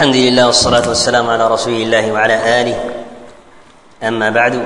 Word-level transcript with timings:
الحمد 0.00 0.16
لله 0.16 0.46
والصلاة 0.46 0.88
والسلام 0.88 1.30
على 1.30 1.48
رسول 1.48 1.72
الله 1.72 2.12
وعلى 2.12 2.60
آله. 2.60 3.04
أما 4.00 4.30
بعد. 4.30 4.64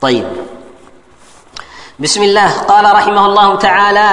طيب. 0.00 0.26
بسم 2.00 2.22
الله. 2.22 2.52
قال 2.68 2.84
رحمه 2.84 3.26
الله 3.26 3.56
تعالى 3.56 4.08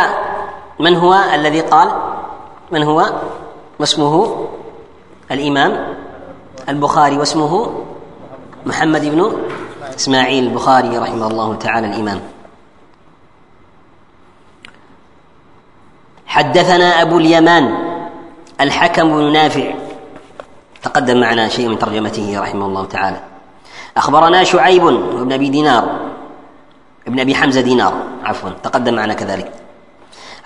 من 0.79 0.95
هو 0.95 1.19
الذي 1.33 1.61
قال؟ 1.61 1.91
من 2.71 2.83
هو؟ 2.83 3.11
واسمه 3.79 4.47
الإمام 5.31 5.95
البخاري 6.69 7.17
واسمه 7.17 7.83
محمد 8.65 9.05
بن 9.05 9.19
إسماعيل 9.95 10.43
البخاري 10.43 10.97
رحمه 10.97 11.27
الله 11.27 11.55
تعالى 11.55 11.87
الإمام. 11.87 12.32
حدثنا 16.33 17.01
أبو 17.01 17.17
اليمان 17.17 17.75
الحكم 18.61 19.09
بن 19.09 19.33
نافع 19.33 19.73
تقدم 20.83 21.19
معنا 21.19 21.47
شيء 21.47 21.67
من 21.69 21.79
ترجمته 21.79 22.39
رحمه 22.41 22.65
الله 22.65 22.85
تعالى. 22.85 23.19
أخبرنا 23.97 24.43
شعيب 24.43 24.83
بن 25.13 25.31
أبي 25.33 25.49
دينار 25.49 25.83
ابن 27.07 27.19
أبي 27.19 27.35
حمزة 27.35 27.61
دينار 27.61 27.93
عفوا 28.25 28.49
تقدم 28.63 28.93
معنا 28.93 29.13
كذلك. 29.13 29.51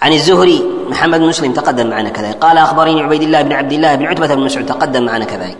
عن 0.02 0.14
الزهري 0.14 0.64
محمد 0.90 1.20
بن 1.20 1.28
مسلم 1.28 1.54
تقدم 1.54 1.90
معنا 1.90 2.10
كذلك. 2.10 2.36
قال 2.36 2.58
أخبرني 2.58 3.02
عبيد 3.02 3.22
الله 3.22 3.42
بن 3.42 3.54
عبد 3.54 3.72
الله 3.72 3.96
بن 3.96 4.06
عتبة 4.06 4.36
بن 4.36 4.42
مسعود 4.42 4.66
تقدم 4.66 5.06
معنا 5.06 5.26
كذلك. 5.26 5.58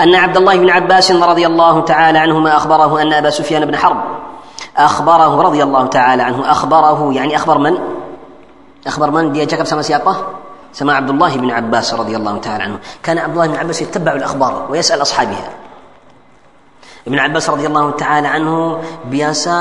أن 0.00 0.14
عبد 0.14 0.36
الله 0.36 0.56
بن 0.56 0.70
عباس 0.70 1.12
رضي 1.12 1.46
الله 1.46 1.80
تعالى 1.80 2.18
عنهما 2.18 2.56
أخبره 2.56 3.02
أن 3.02 3.12
أبا 3.12 3.30
سفيان 3.30 3.64
بن 3.64 3.76
حرب 3.76 4.04
أخبره 4.76 5.42
رضي 5.42 5.62
الله 5.62 5.86
تعالى 5.86 6.22
عنه 6.22 6.50
أخبره 6.50 7.12
يعني 7.14 7.36
أخبر 7.36 7.58
من؟ 7.58 7.99
أخبر 8.86 9.10
من 9.10 9.32
جاكب 9.32 9.64
سما 9.64 9.82
سياقة؟ 9.82 10.14
سما 10.72 10.92
عبد 10.94 11.10
الله 11.10 11.36
بن 11.36 11.50
عباس 11.50 11.94
رضي 11.94 12.16
الله 12.16 12.38
تعالى 12.38 12.62
عنه. 12.62 12.78
كان 13.02 13.18
عبد 13.18 13.34
الله 13.34 13.46
بن 13.46 13.56
عباس 13.56 13.82
يتبع 13.82 14.12
الأخبار 14.12 14.66
ويسأل 14.70 15.02
أصحابها. 15.02 15.50
ابن 17.06 17.18
عباس 17.18 17.50
رضي 17.50 17.66
الله 17.66 17.90
تعالى 17.90 18.28
عنه 18.28 18.80
بياسا 19.08 19.58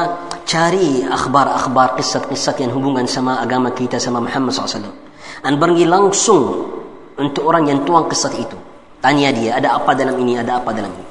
cari 0.49 1.07
أخبار 1.07 1.55
أخبار 1.55 1.87
قصة 1.87 2.19
قصة 2.27 2.57
yang 2.59 2.73
hubungan 2.75 3.07
sama 3.07 3.39
agama 3.39 3.71
kita 3.71 3.95
sama 4.01 4.19
Muhammad 4.19 4.51
SAW 4.51 4.91
dan 5.39 5.55
pergi 5.55 5.85
langsung 5.87 6.67
untuk 7.15 7.47
orang 7.47 7.69
yang 7.71 7.79
tuang 7.87 8.11
kisah 8.11 8.33
itu. 8.35 8.57
Tanya 8.99 9.31
dia 9.31 9.55
ada 9.55 9.79
apa 9.79 9.95
dalam 9.95 10.19
ini? 10.19 10.35
Ada 10.35 10.59
apa 10.59 10.75
dalam 10.75 10.91
إني 10.91 11.07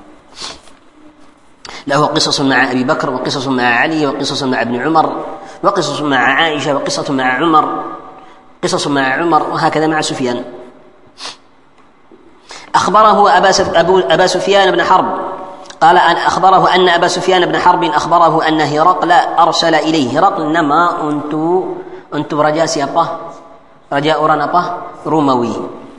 له 1.89 2.05
قصص 2.13 2.45
مع 2.45 2.73
أبي 2.73 2.85
بكر 2.85 3.09
وقصص 3.11 3.49
مع 3.49 3.65
علي 3.65 4.05
وقصص 4.05 4.45
مع 4.45 4.61
ابن 4.61 4.77
عمر 4.77 5.07
وقصص 5.65 6.01
مع 6.05 6.21
عائشة 6.21 6.77
وقصة 6.77 7.09
مع 7.17 7.25
عمر 7.25 7.65
قصص 8.65 8.87
مع 8.87 9.15
عمر 9.15 9.43
وهكذا 9.43 9.87
مع 9.87 10.01
سفيان. 10.01 10.45
أخبره 12.75 13.39
أبا, 13.39 13.51
أبا 14.15 14.27
سفيان 14.27 14.71
بن 14.71 14.83
حرب. 14.83 15.09
قال 15.81 15.97
أن 15.97 16.17
أخبره 16.17 16.75
أن 16.75 16.89
أبا 16.89 17.09
سفيان 17.09 17.47
بن 17.47 17.59
حرب 17.59 17.85
أخبره 17.85 18.49
أن 18.49 18.61
هرقل 18.61 19.13
أرسل 19.39 19.75
إليه. 19.75 20.19
هرقل 20.19 20.53
نما 20.53 21.09
أنتو 21.09 21.65
أنتو 22.15 22.43
رجاء 22.43 22.67
سيابا؟ 22.67 23.05
رجاء 23.93 24.17
أوران 24.19 24.41
أبا؟ 24.41 24.63
رموي 25.07 25.53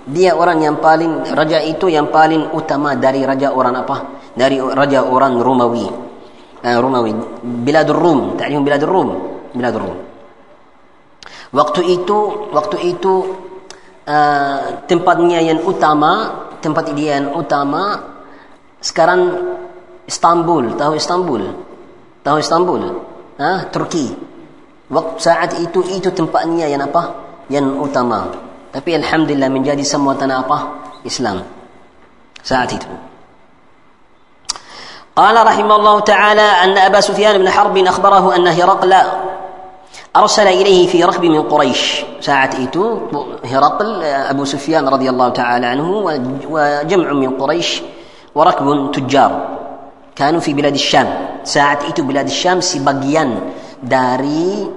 دي 0.08 0.32
أوران 0.32 0.64
ينبالين 0.64 1.24
رجاء 1.32 1.72
إتو 1.72 1.88
ينبالين 1.88 2.50
أتما 2.54 2.94
داري 2.94 3.26
رجاء 3.26 3.52
أوران 3.56 3.76
أبا. 3.76 3.98
داري 4.38 4.62
رجاء 4.62 5.08
أوران 5.08 5.42
روموي 5.42 5.86
آه، 6.66 6.80
رموي 6.80 7.16
بلاد 7.44 7.90
الروم. 7.90 8.36
تعليم 8.40 8.64
بلاد 8.68 8.84
الروم. 8.84 9.10
بلاد 9.56 9.76
الروم. 9.76 10.09
Waktu 11.55 11.81
itu, 12.01 12.51
waktu 12.51 12.77
itu 12.97 13.15
uh, 14.09 14.85
tempatnya 14.91 15.39
yang 15.41 15.63
utama, 15.63 16.45
tempat 16.59 16.91
dia 16.97 17.21
yang 17.21 17.37
utama 17.37 18.15
sekarang 18.85 19.21
Istanbul, 20.05 20.77
tahu 20.77 21.01
Istanbul? 21.01 21.43
Tahu 22.21 22.37
Istanbul? 22.37 22.83
Ah, 23.41 23.65
Turki. 23.73 24.13
Waktu 24.93 25.17
saat 25.17 25.57
itu 25.57 25.81
itu 25.89 26.13
tempatnya 26.13 26.69
yang 26.69 26.85
apa? 26.85 27.17
Yang 27.49 27.67
utama. 27.81 28.29
Tapi 28.69 29.01
alhamdulillah 29.01 29.49
menjadi 29.49 29.81
semua 29.81 30.13
tanah 30.13 30.45
apa? 30.45 30.59
Islam. 31.09 31.41
Saat 32.45 32.77
itu. 32.77 32.91
قال 35.15 35.47
رحمه 35.47 35.77
الله 35.79 35.97
تعالى 36.11 36.49
أن 36.67 36.75
أبا 36.75 37.01
سفيان 37.01 37.39
بن 37.39 37.47
حرب 37.47 37.77
أخبره 37.79 38.25
أن 38.35 38.51
هرقل 38.51 38.93
أرسل 40.16 40.48
إليه 40.48 40.88
في 40.88 41.04
ركب 41.04 41.26
من 41.26 41.44
قريش. 41.44 42.06
ساعة 42.22 42.50
إيتو 42.58 42.98
هرقل 43.46 44.04
أبو 44.04 44.46
سفيان 44.46 44.88
رضي 44.90 45.10
الله 45.10 45.30
تعالى 45.30 45.66
عنه 45.66 45.90
وجمع 46.50 47.14
من 47.14 47.38
قريش 47.38 47.82
وركب 48.36 48.92
تجار. 48.92 49.32
كانوا 50.16 50.40
في 50.40 50.54
بلاد 50.54 50.74
الشام. 50.74 51.08
ساعة 51.44 51.80
إيتو 51.86 52.04
بلاد 52.04 52.26
الشام 52.26 52.62
سبقيان 52.62 53.40
داري 53.84 54.72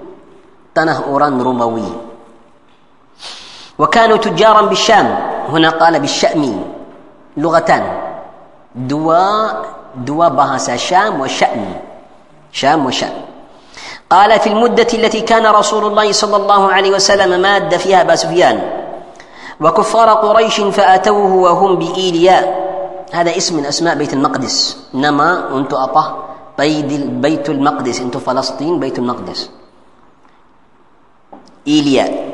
تنه 0.74 1.04
أوران 1.08 1.40
روموي 1.40 1.92
وكانوا 3.78 4.16
تجارا 4.16 4.62
بالشام. 4.62 5.18
هنا 5.48 5.70
قال 5.70 6.00
بالشأم 6.00 6.64
لغتان. 7.36 7.84
دوا 8.76 9.48
دوا 9.96 10.28
بهاسا 10.28 10.76
شام 10.76 11.20
وشأم. 11.20 11.64
شام 12.52 12.86
وشأم. 12.86 13.31
قال 14.12 14.40
في 14.40 14.48
المدة 14.52 14.86
التي 14.94 15.20
كان 15.20 15.46
رسول 15.46 15.84
الله 15.84 16.12
صلى 16.12 16.36
الله 16.36 16.72
عليه 16.72 16.90
وسلم 16.90 17.40
ماد 17.40 17.76
فيها 17.76 18.00
أبا 18.00 18.16
سفيان 18.16 18.60
وكفار 19.60 20.08
قريش 20.08 20.60
فأتوه 20.60 21.32
وهم 21.34 21.76
بإيلياء 21.76 22.44
هذا 23.12 23.36
اسم 23.36 23.56
من 23.56 23.66
أسماء 23.66 23.94
بيت 23.94 24.12
المقدس. 24.12 24.76
نما 24.94 25.56
أنت 25.56 25.72
أطه 25.72 26.24
بيت 27.24 27.50
المقدس. 27.50 28.00
أنت 28.00 28.16
فلسطين 28.16 28.80
بيت 28.80 28.98
المقدس. 28.98 29.50
إيلياء 31.68 32.32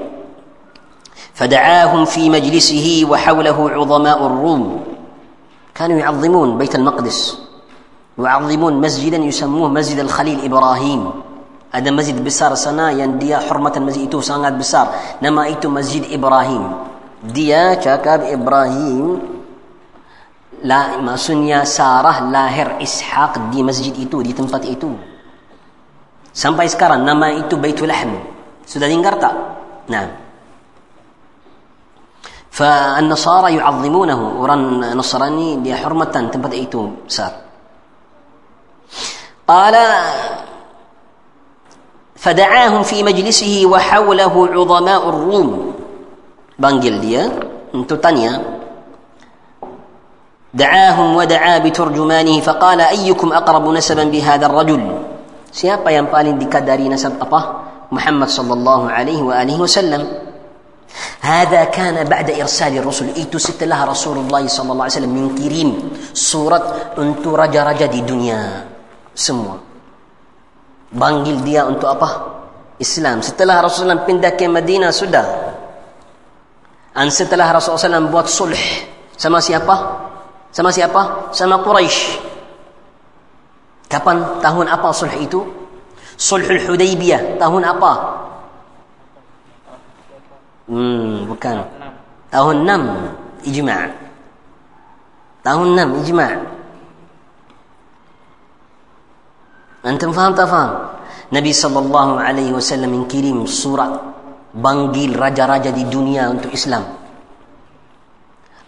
فدعاهم 1.34 2.05
في 2.05 2.31
مجلسه 2.31 3.06
وحوله 3.11 3.71
عظماء 3.71 4.27
الروم. 4.27 4.81
كانوا 5.75 5.99
يعظمون 5.99 6.59
بيت 6.59 6.75
المقدس. 6.75 7.38
ويعظمون 8.19 8.81
مسجدا 8.81 9.17
يسموه 9.17 9.69
مسجد 9.69 9.99
الخليل 9.99 10.44
إبراهيم. 10.44 11.11
Ada 11.74 11.90
masjid 11.90 12.14
besar 12.14 12.54
sana 12.54 12.94
yang 12.94 13.18
dia 13.18 13.42
hormatan 13.42 13.90
masjid 13.90 14.06
itu 14.06 14.22
sangat 14.22 14.54
besar. 14.54 15.18
Nama 15.18 15.50
itu 15.50 15.66
Masjid 15.74 16.06
Ibrahim. 16.06 16.70
Dia 17.34 17.74
cakap 17.81 18.30
Ibrahim 18.30 19.18
la, 20.62 21.02
maksudnya 21.02 21.66
Sarah 21.66 22.30
lahir 22.30 22.78
Ishaq 22.78 23.50
di 23.50 23.66
masjid 23.66 23.90
itu, 23.90 24.22
di 24.22 24.38
tempat 24.38 24.62
itu. 24.70 24.94
Sampai 26.30 26.70
sekarang 26.70 27.02
nama 27.02 27.34
itu 27.34 27.58
Baitul 27.58 27.90
Lahm. 27.90 28.22
Sudah 28.70 28.86
dengar 28.86 29.18
tak? 29.18 29.34
Nah. 29.90 30.24
فالنصارى 32.54 33.58
يعظمونه 33.58 34.20
ورن 34.38 34.86
نصراني 34.94 35.66
dia 35.66 35.81
hormatan 35.81 36.30
tempat 36.30 36.54
itu 36.54 37.02
besar. 37.09 37.34
قال 39.50 39.76
فدعاهم 42.19 42.83
في 42.83 43.06
مجلسه 43.06 43.62
وحوله 43.71 44.34
عظماء 44.34 45.03
الروم. 45.09 45.51
بانجل 46.59 46.95
ديا 46.99 47.25
انتو 47.75 47.95
تانيا 48.03 48.33
دعاهم 50.51 51.09
ودعا 51.15 51.55
بترجمانه 51.62 52.37
فقال 52.41 52.81
أيكم 52.81 53.29
أقرب 53.33 53.65
نسبا 53.71 54.05
بهذا 54.11 54.47
الرجل? 54.51 54.83
paling 56.11 56.37
dekat 56.43 56.67
dari 56.67 56.91
nasab 56.91 57.23
apa? 57.23 57.41
محمد 57.95 58.29
صلى 58.29 58.53
الله 58.53 58.81
عليه 58.91 59.21
وآله 59.23 59.56
وسلم. 59.61 60.03
هذا 61.21 61.65
كان 61.71 62.00
بعد 62.09 62.35
إرسال 62.35 62.81
الرسل. 62.81 63.15
Itu 63.15 63.37
setelah 63.37 63.87
Rasulullah 63.87 64.43
صلى 64.43 64.70
الله 64.73 64.85
عليه 64.88 64.99
وسلم 64.99 65.12
mengirim 65.12 65.70
surat 66.17 66.97
untuk 66.99 67.37
raja-raja 67.37 67.87
di 67.87 68.00
dunia. 68.03 68.65
Semua. 69.12 69.68
Panggil 70.88 71.44
dia 71.44 71.69
untuk 71.69 71.88
apa? 71.90 72.40
Islam. 72.81 73.20
Setelah 73.20 73.61
Rasulullah 73.61 74.06
pindah 74.06 74.32
ke 74.38 74.49
Madinah 74.49 74.94
sudah. 74.94 75.26
Dan 76.94 77.14
setelah 77.14 77.55
Rasulullah 77.55 78.02
buat 78.11 78.26
sulh 78.26 78.58
sama 79.14 79.38
siapa? 79.38 79.75
Sama 80.50 80.73
siapa? 80.75 81.31
Sama 81.31 81.62
Quraisy. 81.62 82.26
Kapan 83.87 84.43
tahun 84.43 84.67
apa 84.67 84.88
sulh 84.90 85.14
itu? 85.20 85.40
Sulhul 86.19 86.58
Hudaybiyah 86.58 87.38
tahun 87.38 87.62
apa? 87.62 87.93
Hmm, 90.67 91.25
bukan. 91.31 91.56
Tahun 92.29 92.56
6 92.67 93.46
ijma'. 93.49 93.88
Tahun 95.46 95.67
6 95.73 96.02
ijma'. 96.05 96.57
أنتم 99.88 100.12
فهم 100.12 100.35
تفهم 100.35 100.70
نبي 101.32 101.52
صلى 101.52 101.79
الله 101.79 102.08
عليه 102.20 102.50
وسلم 102.52 102.90
من 102.90 103.02
كريم 103.08 103.46
صورة 103.46 103.88
بانجيل 104.55 105.17
رجا 105.17 105.44
رجا 105.46 105.70
دي 105.70 105.85
دنيا 105.88 106.31
أنت 106.31 106.46
إسلام 106.52 106.85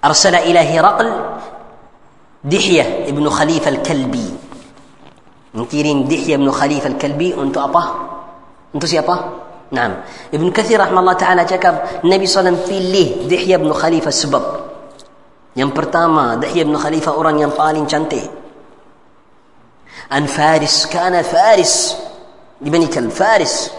أرسل 0.04 0.34
إلى 0.34 0.60
هرقل 0.72 1.08
دحية 2.44 3.12
ابن 3.12 3.24
خليفة 3.28 3.68
الكلبي 3.68 4.28
من 5.54 5.64
كريم 5.68 6.08
دحية 6.08 6.34
ابن 6.40 6.50
خليفة 6.50 6.88
الكلبي 6.96 7.36
أنت 7.36 7.56
أبا 7.58 7.84
أنت 8.74 8.84
سيابا 8.86 9.16
نعم 9.70 9.92
ابن 10.34 10.50
كثير 10.50 10.80
رحمه 10.80 11.00
الله 11.00 11.12
تعالى 11.12 11.44
تكب 11.44 11.74
نبي 12.04 12.26
صلى 12.26 12.40
الله 12.40 12.50
عليه 12.50 12.58
وسلم 12.58 12.66
في 12.66 12.76
ليه 12.92 13.10
دحية 13.28 13.54
ابن 13.54 13.72
خليفة 13.72 14.08
السبب 14.08 14.44
yang 15.58 15.74
pertama, 15.74 16.38
Dahiyah 16.38 16.62
bin 16.62 16.78
Khalifah 16.78 17.18
orang 17.18 17.42
yang 17.42 17.50
paling 17.50 17.82
cantik. 17.90 18.22
An 20.11 20.29
Faris 20.29 20.85
kana 20.91 21.25
Faris 21.25 21.95
di 22.59 22.69
Bani 22.69 22.87
Kal 22.87 23.09
Faris. 23.09 23.71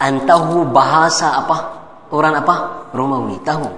An 0.00 0.28
tahu 0.28 0.68
bahasa 0.68 1.40
apa? 1.40 1.56
Orang 2.12 2.36
apa? 2.36 2.88
Romawi. 2.92 3.40
Tahu. 3.40 3.68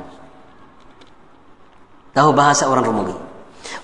Tahu 2.12 2.30
bahasa 2.34 2.66
orang 2.66 2.84
Romawi. 2.84 3.16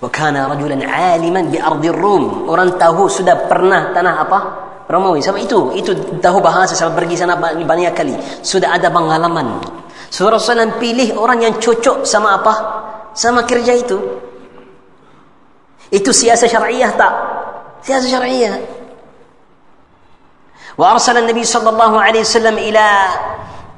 وكان 0.03 0.37
رجلا 0.37 0.77
عالما 0.85 1.41
بأرض 1.53 1.85
الروم 1.85 2.25
orang 2.49 2.77
tahu 2.77 3.09
sudah 3.09 3.49
pernah 3.49 3.93
tanah 3.93 4.15
apa 4.21 4.39
Romawi 4.85 5.25
sebab 5.25 5.41
itu 5.41 5.61
itu 5.77 5.93
tahu 6.21 6.45
bahasa 6.45 6.77
sebab 6.77 7.05
pergi 7.05 7.25
sana 7.25 7.37
banyak 7.41 7.93
kali 7.97 8.15
sudah 8.45 8.77
ada 8.77 8.93
pengalaman 8.93 9.61
so 10.13 10.29
Rasulullah 10.29 10.77
pilih 10.77 11.17
orang 11.17 11.41
yang 11.49 11.55
cocok 11.57 12.05
sama 12.05 12.37
apa 12.37 12.55
sama 13.17 13.49
kerja 13.49 13.73
itu 13.73 13.97
itu 15.89 16.11
siasa 16.13 16.49
syariah 16.49 16.93
tak 16.93 17.13
Siasa 17.90 18.06
syariah 18.06 18.78
وأرسل 20.80 21.18
النبي 21.18 21.44
صلى 21.44 21.70
الله 21.76 21.92
عليه 22.02 22.22
وسلم 22.24 22.56
إلى 22.56 22.86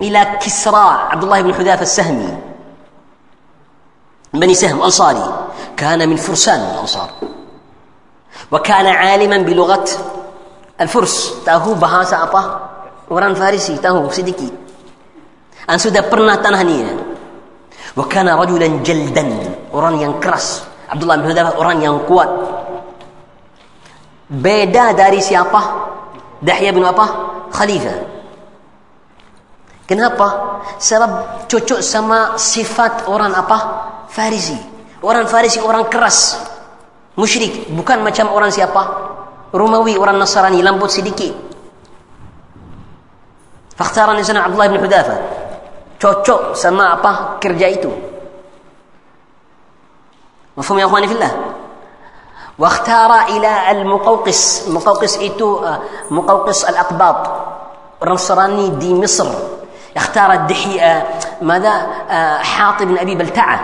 إلى 0.05 0.37
كسرى 0.37 0.87
عبد 1.09 1.23
الله 1.23 1.39
بن 1.41 1.51
حذافة 1.57 1.81
السهمي. 1.81 2.29
بني 4.37 4.53
سهم 4.53 4.77
أنصاري. 4.85 5.25
كان 5.73 5.97
من 6.05 6.21
فرسان 6.21 6.61
الأنصار. 6.61 7.09
وكان 8.53 8.85
عالما 8.85 9.37
بلغة 9.49 9.87
الفرس. 10.77 11.41
تاهو 11.41 11.73
bahasa 11.81 12.21
apa 12.21 12.69
Farisi 13.11 13.75
tahu 13.75 14.07
sedikit 14.07 14.55
an 15.67 15.75
sudah 15.75 16.07
pernah 16.07 16.39
tanah 16.39 16.63
ni 16.63 16.79
وكان 17.97 18.29
رجلا 18.29 18.87
جلدا. 18.87 19.25
yang 19.99 20.15
keras 20.23 20.63
Abdullah 20.87 21.19
bin 21.19 21.27
Hudaifah 21.27 21.59
orang 21.59 21.83
yang 21.83 21.99
kuat 22.07 22.29
beda 24.31 24.95
dari 24.95 25.19
siapa 25.19 25.91
Dahya 26.39 26.71
bin 26.71 26.87
apa 26.87 27.05
Khalifah 27.51 27.97
kenapa 29.83 30.27
sebab 30.79 31.45
cocok 31.51 31.83
sama 31.83 32.39
sifat 32.39 33.11
orang 33.11 33.35
apa 33.35 33.57
Farisi 34.07 34.71
Orang 35.01 35.25
Farisi 35.25 35.57
orang 35.57 35.89
keras. 35.89 36.37
Musyrik. 37.17 37.73
Bukan 37.73 38.05
macam 38.05 38.29
orang 38.31 38.53
siapa? 38.53 38.81
Romawi, 39.49 39.97
orang 39.97 40.21
Nasrani. 40.21 40.61
Lambut 40.61 40.93
sedikit. 40.93 41.33
Fakhtaran 43.73 44.21
sana 44.21 44.45
Abdullah 44.45 44.69
bin 44.69 44.77
Hudafa. 44.77 45.17
Cocok 45.97 46.53
sama 46.53 47.01
apa 47.01 47.41
kerja 47.41 47.65
itu. 47.65 47.89
Mafhum 50.53 50.77
ya 50.77 50.85
akhwani 50.85 51.09
fillah? 51.09 51.33
واختار 52.61 53.11
إلى 53.33 53.71
المقوقس. 53.71 54.69
مقوقس 54.69 55.17
إتو 55.17 55.65
مقوقس 56.11 56.65
الأقباط 56.65 57.17
نصراني 58.05 58.69
دي 58.69 58.93
مصر. 58.93 59.29
اختار 59.97 60.33
الدحية 60.33 61.07
ماذا؟ 61.41 61.73
حاطب 62.41 62.85
بن 62.87 62.97
أبي 62.97 63.15
بلتعة. 63.15 63.57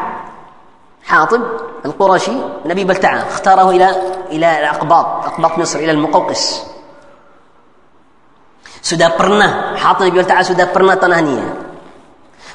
حاطب 1.06 1.42
القرشي 1.86 2.32
نبي 2.66 2.84
بلتعة. 2.84 3.28
اختاره 3.30 3.70
إلى 3.70 3.90
إلى 4.32 4.60
الأقباط. 4.60 5.06
أقباط 5.06 5.58
مصر 5.58 5.80
إلى 5.80 5.92
المقوقس. 5.92 6.64
سودا 8.82 9.18
برنا 9.18 9.78
حاطب 9.78 10.02
نبي 10.06 10.18
بلتعة 10.18 10.42
سودا 10.42 10.74
برنا 10.74 10.96
تنهنية 10.96 11.56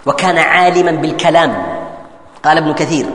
وكان 0.06 0.38
عالما 0.38 0.90
بالكلام. 0.90 1.82
قال 2.44 2.58
ابن 2.58 2.74
كثير. 2.74 3.06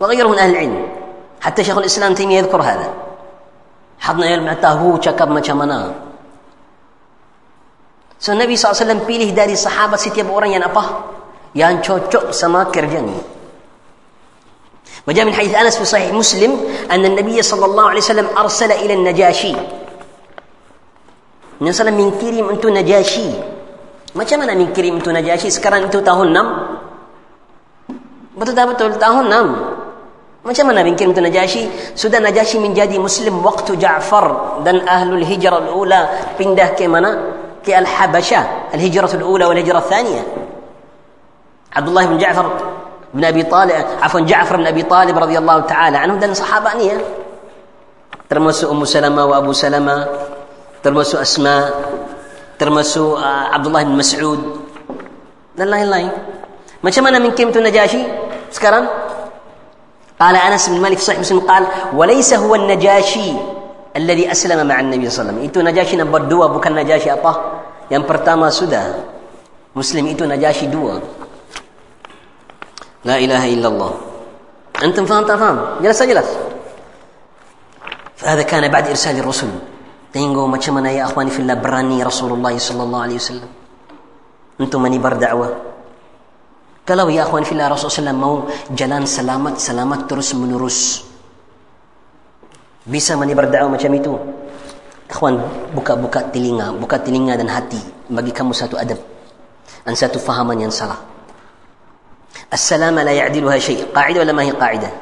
وغيره 0.00 0.28
من 0.28 0.38
أهل 0.38 0.50
العلم. 0.50 0.97
حتى 1.40 1.64
شيخ 1.64 1.78
الإسلام 1.78 2.14
تيمية 2.14 2.38
يذكر 2.38 2.62
هذا. 2.62 2.88
حضنا 3.98 4.26
يلمع 4.30 4.52
تهو 4.52 5.00
شكب 5.00 5.42
شمنا 5.42 5.94
سو 8.20 8.32
النبي 8.32 8.56
صلى 8.56 8.70
الله 8.70 8.80
عليه 8.80 8.84
وسلم 8.86 9.00
بيليه 9.06 9.30
داري 9.34 9.56
صحابة 9.56 9.96
ستي 9.96 10.22
بوران 10.22 10.50
ين 10.50 10.62
يعني 10.62 10.64
أبه 10.70 10.86
يان 11.54 11.82
شوشو 11.82 12.30
سما 12.30 12.70
كرجاني 12.70 13.18
وجاء 15.08 15.24
من 15.26 15.34
حديث 15.34 15.54
أنس 15.54 15.78
في 15.78 15.84
صحيح 15.84 16.14
مسلم 16.14 16.52
أن 16.90 17.04
النبي 17.04 17.42
صلى 17.42 17.64
الله 17.64 17.86
عليه 17.88 18.00
وسلم 18.00 18.26
أرسل 18.38 18.70
إلى 18.72 18.94
النجاشي. 18.94 19.54
النبي 21.60 21.72
صلى 21.72 21.90
من 21.90 22.10
كريم 22.22 22.48
أنتو 22.48 22.68
نجاشي. 22.68 23.30
ما 24.14 24.24
شمنا 24.24 24.54
من 24.54 24.72
كريم 24.72 25.02
أنتو 25.02 25.10
نجاشي؟ 25.10 25.50
سكران 25.50 25.82
أنتو 25.82 26.00
تهو 26.06 26.22
النم 26.22 26.48
بتدابتو 28.38 28.88
تهو 29.02 29.20
النم 29.20 29.48
Macam 30.38 30.70
mana 30.70 30.86
mengirim 30.86 31.10
untuk 31.10 31.24
Najashi? 31.26 31.66
Sudah 31.98 32.22
Najashi 32.22 32.62
menjadi 32.62 32.96
Muslim 32.96 33.42
waktu 33.42 33.74
Ja'far 33.74 34.60
dan 34.62 34.86
Ahlul 34.86 35.26
Hijrah 35.26 35.66
al-Ula 35.66 36.34
pindah 36.38 36.78
ke 36.78 36.86
mana? 36.86 37.10
Ke 37.60 37.74
Al-Habasha. 37.74 38.70
Al-Hijrah 38.72 39.10
al-Ula 39.18 39.50
wal-Hijrah 39.50 39.82
al-Thaniya. 39.82 40.22
Abdullah 41.74 42.04
bin 42.06 42.18
Ja'far 42.22 42.46
ابي 43.14 43.42
طالب 43.42 43.72
عفوا 44.02 44.20
جعفر 44.20 44.56
بن 44.56 44.66
ابي 44.66 44.82
طالب 44.82 45.18
رضي 45.18 45.38
الله 45.38 45.58
تعالى 45.60 45.96
عنه 45.96 46.14
dan 46.20 46.36
sahabat 46.36 46.76
ni 46.76 46.92
ya 46.92 46.98
termasuk 48.28 48.68
Ummu 48.68 48.84
Salamah 48.84 49.24
wa 49.24 49.36
Abu 49.40 49.56
Salamah 49.56 50.04
termasuk 50.84 51.16
Asma 51.16 51.72
termasuk 52.60 53.16
uh, 53.16 53.48
Abdullah 53.56 53.88
bin 53.88 53.96
Mas'ud 53.96 54.40
dan 55.56 55.72
lain-lain 55.72 56.12
macam 56.84 57.02
mana 57.08 57.16
mungkin 57.16 57.48
itu 57.48 57.60
Najashi 57.64 58.04
sekarang 58.52 58.84
قال 60.18 60.34
أنس 60.36 60.74
بن 60.74 60.82
مالك 60.82 60.98
صحيح 60.98 61.22
مسلم 61.22 61.46
قال 61.46 61.94
وليس 61.94 62.34
هو 62.34 62.54
النجاشي 62.54 63.30
الذي 63.96 64.30
أسلم 64.30 64.66
مع 64.66 64.76
النبي 64.80 65.06
صلى 65.06 65.14
الله 65.22 65.32
عليه 65.32 65.38
وسلم. 65.38 65.46
Itu 65.46 65.58
Najashi 65.62 65.94
nombor 65.94 66.26
dua 66.26 66.50
bukan 66.50 66.74
Najashi 66.74 67.06
apa? 67.06 67.32
Yang 67.86 68.04
pertama 68.10 68.50
sudah. 68.50 69.06
Muslim 69.78 70.10
itu 70.10 70.26
Najashi 70.26 70.66
dua. 70.66 70.98
لا 73.06 73.14
إله 73.14 73.54
إلا 73.54 73.68
الله 73.70 73.92
أنتم 74.82 75.06
فهم 75.06 75.24
تفهم 75.24 75.56
جلس 75.86 76.02
جلس 76.02 76.30
فهذا 78.18 78.42
كان 78.42 78.66
بعد 78.68 78.90
إرسال 78.90 79.22
الرسل 79.22 79.48
تينغو 80.12 80.50
ما 80.50 80.58
كمنا 80.58 80.90
يا 80.90 81.06
أخواني 81.06 81.30
في 81.30 81.46
الله 81.46 81.62
براني 81.62 82.02
رسول 82.02 82.34
الله 82.34 82.58
صلى 82.58 82.82
الله 82.82 83.00
عليه 83.02 83.18
وسلم 83.22 83.50
أنتم 84.60 84.82
مني 84.82 84.98
بر 84.98 85.14
دعوة 85.14 85.48
Kalau 86.88 87.12
ya 87.12 87.28
akhwan 87.28 87.44
fillah 87.44 87.68
Rasulullah 87.68 88.16
SAW 88.16 88.16
mau 88.16 88.34
jalan 88.72 89.04
selamat-selamat 89.04 90.08
terus 90.08 90.32
menerus. 90.32 91.04
Bisa 92.88 93.12
mani 93.12 93.36
berdakwah 93.36 93.76
macam 93.76 93.92
itu. 93.92 94.16
Akhwan, 95.12 95.36
buka-buka 95.76 96.32
telinga, 96.32 96.72
buka 96.80 96.96
telinga 96.96 97.36
dan 97.36 97.52
hati. 97.52 97.76
Bagi 98.08 98.32
kamu 98.32 98.56
satu 98.56 98.80
adab. 98.80 98.96
Dan 99.84 99.92
satu 99.92 100.16
fahaman 100.16 100.56
yang 100.56 100.72
salah. 100.72 100.96
As-salama 102.48 103.04
la 103.04 103.12
ya'diluha 103.12 103.60
syai' 103.60 103.92
Qa'idah 103.92 104.24
wala 104.24 104.32
mahi 104.32 104.52
qa'idah? 104.56 104.92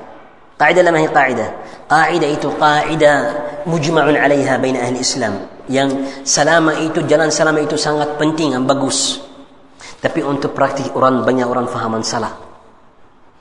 Qa'idah 0.58 0.82
wala 0.82 0.90
mahi 0.90 1.06
qa'idah? 1.06 1.48
Qa'idah 1.86 2.28
itu 2.34 2.48
qa'idah 2.58 3.16
mujma'un 3.70 4.18
alaiha 4.18 4.58
baina 4.58 4.82
ahli 4.82 4.98
Islam. 4.98 5.38
Yang 5.70 6.10
salama 6.26 6.74
itu, 6.82 7.06
jalan 7.06 7.30
salama 7.30 7.62
itu 7.62 7.78
sangat 7.78 8.18
penting, 8.18 8.58
yang 8.58 8.66
bagus. 8.66 9.25
Tapi 10.06 10.22
untuk 10.22 10.54
praktik 10.54 10.94
orang 10.94 11.26
banyak 11.26 11.50
orang 11.50 11.66
fahaman 11.66 11.98
salah 11.98 12.30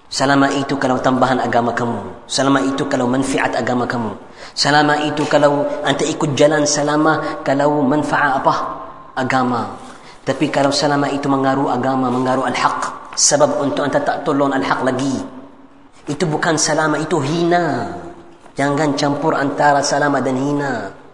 selama 0.10 0.50
itu 0.50 0.82
kalau 0.82 0.98
tambahan 0.98 1.38
agama 1.38 1.78
kamu. 1.78 2.26
Selama 2.26 2.58
itu 2.66 2.90
kalau 2.90 3.06
manfaat 3.06 3.54
agama 3.54 3.86
kamu. 3.86 4.18
Selama 4.58 4.98
itu 5.06 5.22
kalau 5.30 5.62
anda 5.86 6.02
ikut 6.02 6.34
jalan 6.34 6.66
selama 6.66 7.46
kalau 7.46 7.86
manfaat 7.86 8.42
apa? 8.42 8.56
Agama. 9.14 9.78
Tapi 10.26 10.50
kalau 10.50 10.74
selama 10.74 11.06
itu 11.14 11.30
mengaruh 11.30 11.70
agama 11.70 12.10
mengaruh 12.10 12.50
al-haq. 12.50 13.14
Sebab 13.14 13.62
untuk 13.62 13.86
anda 13.86 14.02
tak 14.02 14.26
tolong 14.26 14.50
al-haq 14.50 14.82
lagi. 14.82 15.22
Itu 16.10 16.26
bukan 16.26 16.58
salama 16.58 16.98
itu 16.98 17.22
hina. 17.22 17.94
Jangan 18.58 18.98
campur 18.98 19.38
antara 19.38 19.86
salama 19.86 20.18
dan 20.18 20.34
hina 20.34 21.05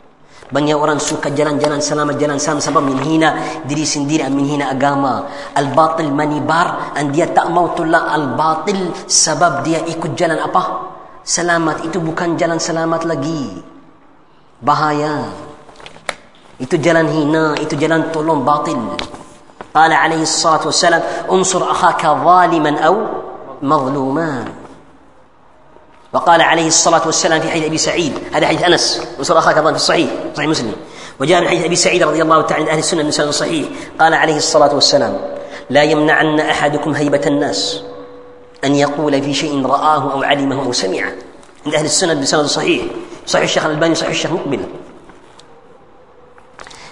banyak 0.52 0.76
orang 0.76 1.00
suka 1.00 1.32
jalan-jalan 1.32 1.80
selama 1.80 2.14
jalan 2.20 2.36
sama 2.36 2.60
sebab 2.60 2.84
menghina 2.84 3.64
diri 3.64 3.88
sendiri 3.88 4.28
menghina 4.28 4.68
agama 4.70 5.32
al-batil 5.56 6.12
manibar 6.12 6.92
dan 6.92 7.10
dia 7.16 7.32
tak 7.32 7.48
mau 7.50 7.72
tolak 7.72 8.04
al-batil 8.12 8.92
sebab 9.08 9.64
dia 9.64 9.80
ikut 9.88 10.12
jalan 10.20 10.38
apa 10.44 10.92
selamat 11.24 11.88
itu 11.88 12.04
bukan 12.04 12.36
jalan 12.36 12.60
selamat 12.60 13.08
lagi 13.08 13.64
bahaya 14.60 15.32
itu 16.60 16.76
jalan 16.78 17.08
hina 17.10 17.56
itu 17.58 17.74
jalan 17.80 18.12
tolong 18.12 18.44
batil 18.44 18.78
قال 19.72 19.88
عليه 19.88 20.28
الصلاة 20.28 20.68
والسلام 20.68 21.32
انصر 21.32 21.64
أخاك 21.64 22.04
ظالما 22.04 22.84
أو 22.84 22.96
مظلوما 23.64 24.61
وقال 26.14 26.42
عليه 26.42 26.68
الصلاة 26.68 27.02
والسلام 27.06 27.42
في 27.42 27.50
حديث 27.50 27.66
أبي 27.66 27.78
سعيد 27.78 28.14
هذا 28.34 28.48
حديث 28.48 28.64
أنس 28.64 29.02
انصر 29.20 29.38
أخاك 29.38 29.56
ظالما 29.56 29.72
في 29.72 29.76
الصحيح 29.76 30.10
صحيح 30.36 30.50
مسلم 30.50 30.76
وجاء 31.20 31.42
من 31.42 31.48
حديث 31.48 31.66
أبي 31.66 31.76
سعيد 31.76 32.04
رضي 32.04 32.22
الله 32.22 32.42
تعالى 32.42 32.64
عن 32.64 32.70
أهل 32.70 32.80
السنة 32.80 33.04
من 33.04 33.12
صحيح 33.12 33.68
قال 34.00 34.14
عليه 34.14 34.38
الصلاة 34.38 34.76
والسلام 34.76 35.18
لا 35.70 35.84
يمنعن 35.84 36.40
أحدكم 36.40 36.92
هيبة 36.92 37.22
الناس 37.28 37.82
أن 38.64 38.76
يقول 38.76 39.24
في 39.24 39.34
شيء 39.34 39.66
رآه 39.66 40.12
أو 40.12 40.24
علمه 40.24 40.66
أو 40.66 40.72
سمعه 40.72 41.12
عند 41.66 41.76
أهل 41.76 41.86
السنة 41.86 42.14
بسند 42.14 42.46
صحيح 42.46 42.84
صحيح 43.26 43.44
الشيخ 43.44 43.66
الألباني 43.66 43.96
صحيح 43.96 44.10
الشيخ 44.10 44.32
مقبل 44.32 44.60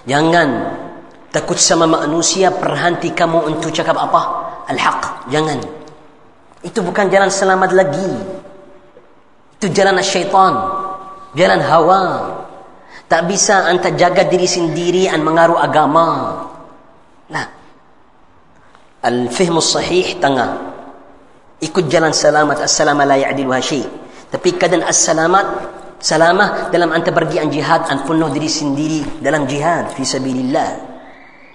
Jangan 0.10 0.50
takut 1.30 1.62
sama 1.62 1.86
manusia 1.86 2.50
berhenti 2.50 3.14
kamu 3.14 3.46
untuk 3.46 3.70
cakap 3.70 3.94
apa? 3.94 4.22
Al-haq. 4.66 5.30
Jangan. 5.30 5.62
Itu 6.66 6.82
bukan 6.82 7.14
jalan 7.14 7.30
selamat 7.30 7.78
lagi. 7.78 8.10
Itu 9.60 9.68
jalan 9.76 10.00
syaitan. 10.00 10.54
Jalan 11.36 11.60
hawa. 11.60 12.04
Tak 13.12 13.28
bisa 13.28 13.68
anda 13.68 13.92
jaga 13.92 14.24
diri 14.24 14.48
sendiri 14.48 15.12
dan 15.12 15.20
mengaruh 15.22 15.60
agama. 15.60 16.08
Nah. 17.28 17.46
Al-fihmu 19.04 19.60
sahih 19.60 20.16
tengah. 20.16 20.72
Ikut 21.60 21.92
jalan 21.92 22.16
selamat. 22.16 22.64
As-salamat 22.64 23.04
la 23.04 23.20
ya'diluha. 23.20 23.60
Tapi 24.32 24.50
kadang 24.56 24.88
as-salamat 24.88 25.46
Salamah 26.00 26.72
dalam 26.72 26.96
anda 26.96 27.12
pergi 27.12 27.44
an 27.44 27.52
jihad 27.52 27.92
an 27.92 28.08
penuh 28.08 28.32
diri 28.32 28.48
sendiri 28.48 29.20
dalam 29.20 29.44
jihad 29.44 29.92
fi 29.92 30.08
sabilillah. 30.08 30.88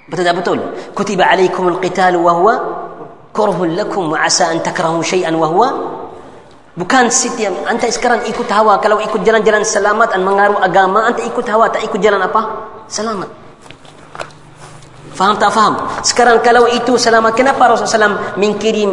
Betul 0.05 0.21
tak 0.21 0.37
betul? 0.37 0.59
Kutiba 0.93 1.33
alaikum 1.33 1.73
al-qital 1.73 2.21
wa 2.21 2.33
huwa 2.37 2.55
kurhun 3.33 3.73
lakum 3.73 4.13
wa 4.13 4.21
asa 4.21 4.53
an 4.53 4.61
takrahu 4.61 5.01
syai'an 5.01 5.33
wa 5.33 5.49
huwa 5.49 5.69
Bukan 6.75 7.07
setiap 7.07 7.71
anda 7.71 7.87
sekarang 7.87 8.27
ikut 8.27 8.51
hawa 8.51 8.83
kalau 8.83 8.99
ikut 8.99 9.23
jalan-jalan 9.23 9.63
selamat 9.63 10.19
dan 10.19 10.27
mengaruh 10.27 10.59
agama 10.59 11.07
anda 11.07 11.23
ikut 11.23 11.47
hawa 11.47 11.71
tak 11.71 11.87
ikut 11.87 12.03
jalan 12.03 12.19
apa? 12.19 12.67
Selamat. 12.91 13.31
Faham 15.15 15.39
tak 15.39 15.55
faham? 15.55 15.75
Sekarang 16.03 16.43
kalau 16.43 16.67
itu 16.67 16.99
selamat 16.99 17.39
kenapa 17.39 17.71
Rasulullah 17.71 18.11
SAW 18.11 18.35
mengirim 18.35 18.91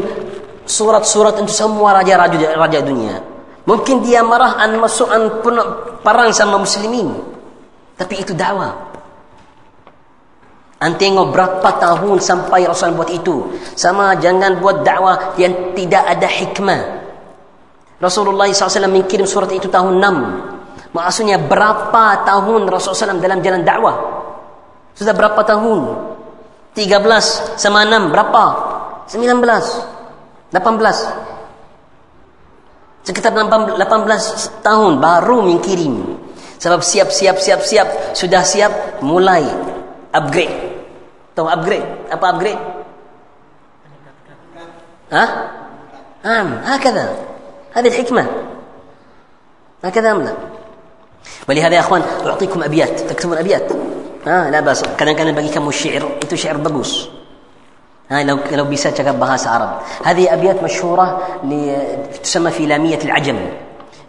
surat-surat 0.69 1.33
untuk 1.41 1.49
semua 1.49 1.97
raja-raja 1.97 2.53
raja 2.53 2.79
dunia? 2.85 3.17
Mungkin 3.65 4.05
dia 4.05 4.21
marah 4.21 4.61
an 4.61 4.77
masuk 4.77 5.09
an 5.09 5.41
perang 6.05 6.29
sama 6.29 6.61
muslimin. 6.61 7.17
Tapi 7.97 8.21
itu 8.21 8.37
dakwah. 8.37 8.93
An 10.81 10.97
tengok 11.01 11.33
berapa 11.33 11.69
tahun 11.81 12.21
sampai 12.21 12.69
Rasul 12.69 12.93
buat 12.93 13.09
itu. 13.09 13.57
Sama 13.73 14.13
jangan 14.21 14.61
buat 14.61 14.85
dakwah 14.85 15.33
yang 15.41 15.73
tidak 15.73 16.05
ada 16.05 16.29
hikmah. 16.29 17.00
Rasulullah 18.01 18.49
SAW 18.49 18.89
mengirim 18.89 19.29
surat 19.29 19.53
itu 19.53 19.69
tahun 19.69 20.01
6. 20.01 20.91
Maksudnya 20.91 21.37
berapa 21.37 22.25
tahun 22.25 22.67
Rasulullah 22.67 23.15
SAW 23.15 23.21
dalam 23.21 23.39
jalan 23.45 23.61
dakwah? 23.61 23.95
Sudah 24.97 25.13
berapa 25.13 25.39
tahun? 25.45 25.79
13 26.73 27.61
sama 27.61 27.85
6 27.85 28.09
berapa? 28.11 28.43
19 29.05 29.37
18 30.51 30.57
Sekitar 33.01 33.33
18 33.33 33.77
tahun 34.61 34.91
baru 35.01 35.41
mengirim 35.41 36.21
Sebab 36.61 36.79
siap 36.85 37.09
siap 37.09 37.41
siap 37.41 37.59
siap 37.65 37.87
Sudah 38.15 38.45
siap 38.45 39.01
mulai 39.03 39.43
upgrade 40.15 40.71
Tahu 41.31 41.47
upgrade? 41.47 41.87
Apa 42.11 42.25
upgrade? 42.35 42.61
Hah? 45.11 45.29
hah, 46.23 46.43
hakada. 46.71 47.05
هذه 47.73 47.87
الحكمة. 47.87 48.27
هكذا 49.83 50.11
أم 50.11 50.21
لا؟ 50.21 50.33
ولهذا 51.49 51.75
يا 51.75 51.79
أخوان 51.79 52.01
أعطيكم 52.25 52.63
أبيات. 52.63 52.99
تكتبون 52.99 53.37
أبيات. 53.37 53.71
ها 54.27 54.51
لا 54.51 54.59
بأس. 54.59 54.83
kadang-kadang 54.99 55.33
bagi 55.33 55.49
kamu 55.49 55.71
syair 55.73 56.03
itu 56.21 56.35
syair 56.37 56.61
bagus 56.61 57.09
ها 58.11 58.23
لو 58.23 58.37
لو 58.51 58.65
بيسات 58.65 59.01
بهاس 59.01 59.47
عرب. 59.47 59.71
هذه 60.03 60.33
أبيات 60.33 60.63
مشهورة 60.63 61.07
تسمى 62.23 62.51
في 62.51 62.65
لامية 62.65 62.99
العجم 63.01 63.39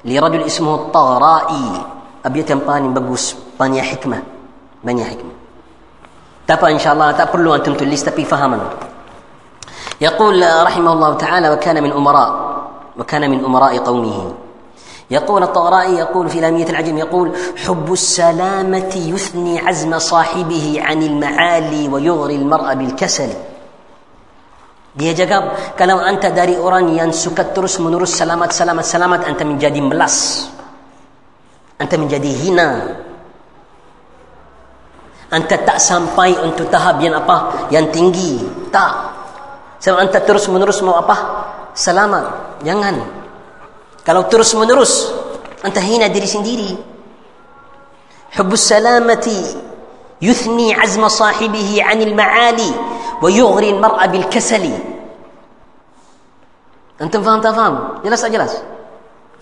لرجل 0.05 0.43
اسمه 0.43 0.75
الطغرائي. 0.75 1.67
أبيات 2.27 2.53
باني 2.53 2.89
بقوس. 2.89 3.37
باني 3.61 3.83
حكمة. 3.83 4.23
باني 4.85 5.05
حكمة. 5.05 5.33
تبقى 6.49 6.73
إن 6.73 6.79
شاء 6.79 6.93
الله. 6.93 7.13
تقول 7.13 7.45
له 7.45 7.55
أنتم 7.57 7.75
تلست 7.75 8.09
في 8.09 8.25
فهما 8.25 8.59
يقول 10.01 10.43
رحمه 10.43 10.93
الله 10.93 11.15
تعالى 11.15 11.51
وكان 11.51 11.83
من 11.83 11.93
أمراء 11.93 12.42
وكان 12.99 13.31
من 13.31 13.45
أمراء 13.45 13.79
قومه. 13.79 14.19
يقول 15.11 15.43
الطغرائي 15.43 15.95
يقول 15.95 16.29
في 16.29 16.41
لامية 16.41 16.69
العجم 16.73 16.97
يقول 16.99 17.29
حب 17.67 17.93
السلامة 17.93 18.93
يثني 18.97 19.61
عزم 19.61 19.93
صاحبه 19.99 20.67
عن 20.81 21.03
المعالي 21.03 21.89
ويغري 21.89 22.37
المرأة 22.37 22.75
بالكسل. 22.75 23.33
دي 24.97 25.13
جاكاب 25.13 25.77
كلام 25.79 25.99
أنت 25.99 26.27
داري 26.37 26.61
أوران 26.61 26.89
ينسك 26.89 27.41
الترس 27.41 27.81
من 27.81 27.97
رس 27.97 28.13
سلامات 28.13 28.53
سلامات 28.53 28.85
سلامات 28.85 29.25
أنت 29.25 29.41
من 29.43 29.57
جدي 29.57 29.81
ملاس 29.81 30.49
أنت 31.81 31.93
من 31.97 32.09
جدي 32.13 32.49
هنا 32.49 32.69
أنت 35.33 35.49
تأسام 35.49 36.13
باي 36.13 36.37
أنت 36.45 36.61
tahap 36.69 37.01
yang 37.01 37.17
apa? 37.17 37.73
ين 37.73 37.89
تنجي 37.89 38.69
تا 38.69 38.85
sebab 39.81 40.05
أنت 40.05 40.29
ترس 40.29 40.53
من 40.53 40.61
رس 40.61 40.85
مو 40.85 40.93
apa? 40.93 41.17
سلامات 41.73 42.52
Jangan. 42.63 43.03
Kalau 44.03 44.27
terus 44.27 44.55
menerus 44.55 45.11
anda 45.63 45.79
hina 45.79 46.11
diri 46.11 46.27
sendiri. 46.27 46.71
Hubbus 48.39 48.65
salamati 48.65 49.37
yuthni 50.25 50.73
azma 50.73 51.13
sahibihi 51.13 51.85
anil 51.85 52.15
ma'ali 52.17 52.71
ويغري 53.23 53.71
المرأة 53.71 54.07
بالكسل 54.07 54.71
أنتم 57.01 57.23
فهم 57.23 57.41
تفهم 57.41 57.75
جلس 58.05 58.25
أجلس 58.25 58.55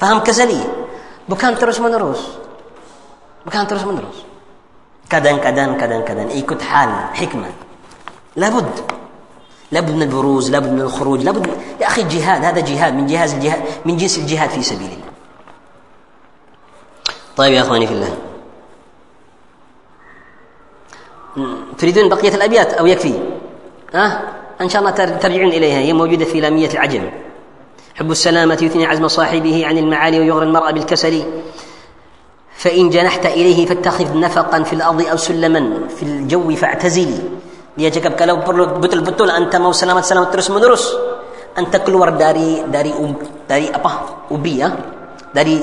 فهم 0.00 0.18
كسلي 0.20 0.60
bukan 1.30 1.54
terus 1.56 1.78
menerus 1.80 2.20
bukan 3.46 3.64
terus 3.64 3.86
menerus 3.88 4.26
kadang-kadang 5.08 5.78
kadang-kadang 5.80 6.28
ikut 6.34 6.60
hal 6.60 7.14
hikmة 7.16 7.48
لابد 8.36 8.74
لابد 9.72 9.90
من 9.90 10.02
البروز 10.02 10.50
لابد 10.50 10.72
من 10.72 10.80
الخروج 10.80 11.22
لابد 11.22 11.46
من... 11.46 11.56
يا 11.80 11.86
أخي 11.86 12.02
الجهاد 12.02 12.44
هذا 12.44 12.60
جهاد 12.60 12.94
من 12.94 13.06
جهاز 13.06 13.34
الجهاد 13.34 13.62
من 13.84 13.96
جنس 13.96 14.18
الجهاد 14.18 14.50
في 14.50 14.62
سبيل 14.62 14.86
الله. 14.86 15.10
طيب 17.36 17.54
يا 17.54 17.60
أخواني 17.60 17.86
في 17.86 17.92
الله. 17.92 18.16
تريدون 21.78 22.08
بقية 22.08 22.34
الأبيات 22.34 22.72
أو 22.72 22.86
يكفي؟ 22.86 23.14
ها؟ 23.94 24.22
إن 24.60 24.68
شاء 24.68 24.82
الله 24.82 24.90
ترجعون 25.16 25.48
إليها 25.48 25.78
هي 25.78 25.92
موجودة 25.92 26.24
في 26.24 26.40
لامية 26.40 26.68
العجم. 26.68 27.10
حب 27.94 28.10
السلامة 28.10 28.58
يثني 28.62 28.86
عزم 28.86 29.08
صاحبه 29.08 29.66
عن 29.66 29.78
المعالي 29.78 30.20
ويغري 30.20 30.46
المرء 30.46 30.72
بالكسل. 30.72 31.24
فإن 32.56 32.90
جنحت 32.90 33.26
إليه 33.26 33.66
فاتخذ 33.66 34.18
نفقا 34.20 34.62
في 34.62 34.72
الأرض 34.72 35.06
أو 35.06 35.16
سلما 35.16 35.88
في 35.88 36.02
الجو 36.02 36.56
فاعتزلي 36.56 37.18
dia 37.80 37.88
cakap 37.88 38.12
kalau 38.12 38.44
perlu 38.44 38.76
betul-betul 38.76 39.32
anta 39.32 39.56
mau 39.56 39.72
selamat-selamat 39.72 40.28
terus 40.28 40.52
menerus 40.52 40.84
anta 41.56 41.80
keluar 41.80 42.12
dari 42.12 42.60
dari 42.68 42.92
um, 42.92 43.16
dari 43.49 43.72
apa 43.72 44.28
ubi 44.28 44.60
ya? 44.60 44.68
Dari 45.32 45.56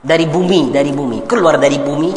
dari 0.00 0.24
bumi 0.24 0.72
dari 0.72 0.88
bumi. 0.96 1.28
Keluar 1.28 1.60
dari 1.60 1.76
bumi 1.76 2.10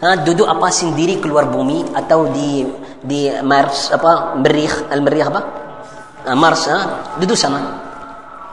ha, 0.00 0.16
duduk 0.24 0.48
apa 0.48 0.72
sendiri 0.72 1.20
keluar 1.20 1.52
bumi 1.52 1.92
atau 1.92 2.32
di 2.32 2.64
di 3.04 3.28
Mars 3.44 3.92
apa 3.92 4.40
Merikh 4.40 4.88
al 4.88 5.04
Merikh 5.04 5.26
apa 5.28 5.40
Mars 6.32 6.72
ha, 6.72 6.78
duduk 7.20 7.36
sana. 7.36 7.92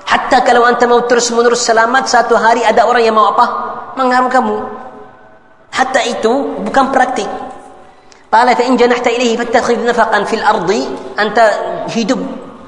Hatta 0.03 0.43
kalau 0.43 0.67
anda 0.67 0.83
mau 0.83 1.07
terus 1.07 1.31
menerus 1.31 1.63
selamat 1.63 2.11
satu 2.11 2.35
hari 2.35 2.67
ada 2.67 2.83
orang 2.83 3.07
yang 3.07 3.15
mau 3.15 3.31
apa? 3.31 3.45
Mengaruh 3.95 4.27
kamu. 4.27 4.57
Hatta 5.71 6.03
itu 6.03 6.59
bukan 6.59 6.91
praktik 6.91 7.48
قال 8.29 8.47
فإن 8.55 8.77
جنحت 8.77 9.07
إليه 9.09 9.41
فاتخذ 9.41 9.85
نفقا 9.89 10.19
في 10.23 10.35
الأرض. 10.37 10.69
أنت 11.17 11.37
hidup 11.89 12.21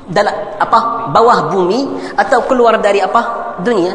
dalam 0.10 0.34
apa 0.58 1.14
bawah 1.14 1.54
bumi 1.54 2.12
atau 2.18 2.44
keluar 2.50 2.82
dari 2.82 2.98
apa 2.98 3.54
dunia 3.62 3.94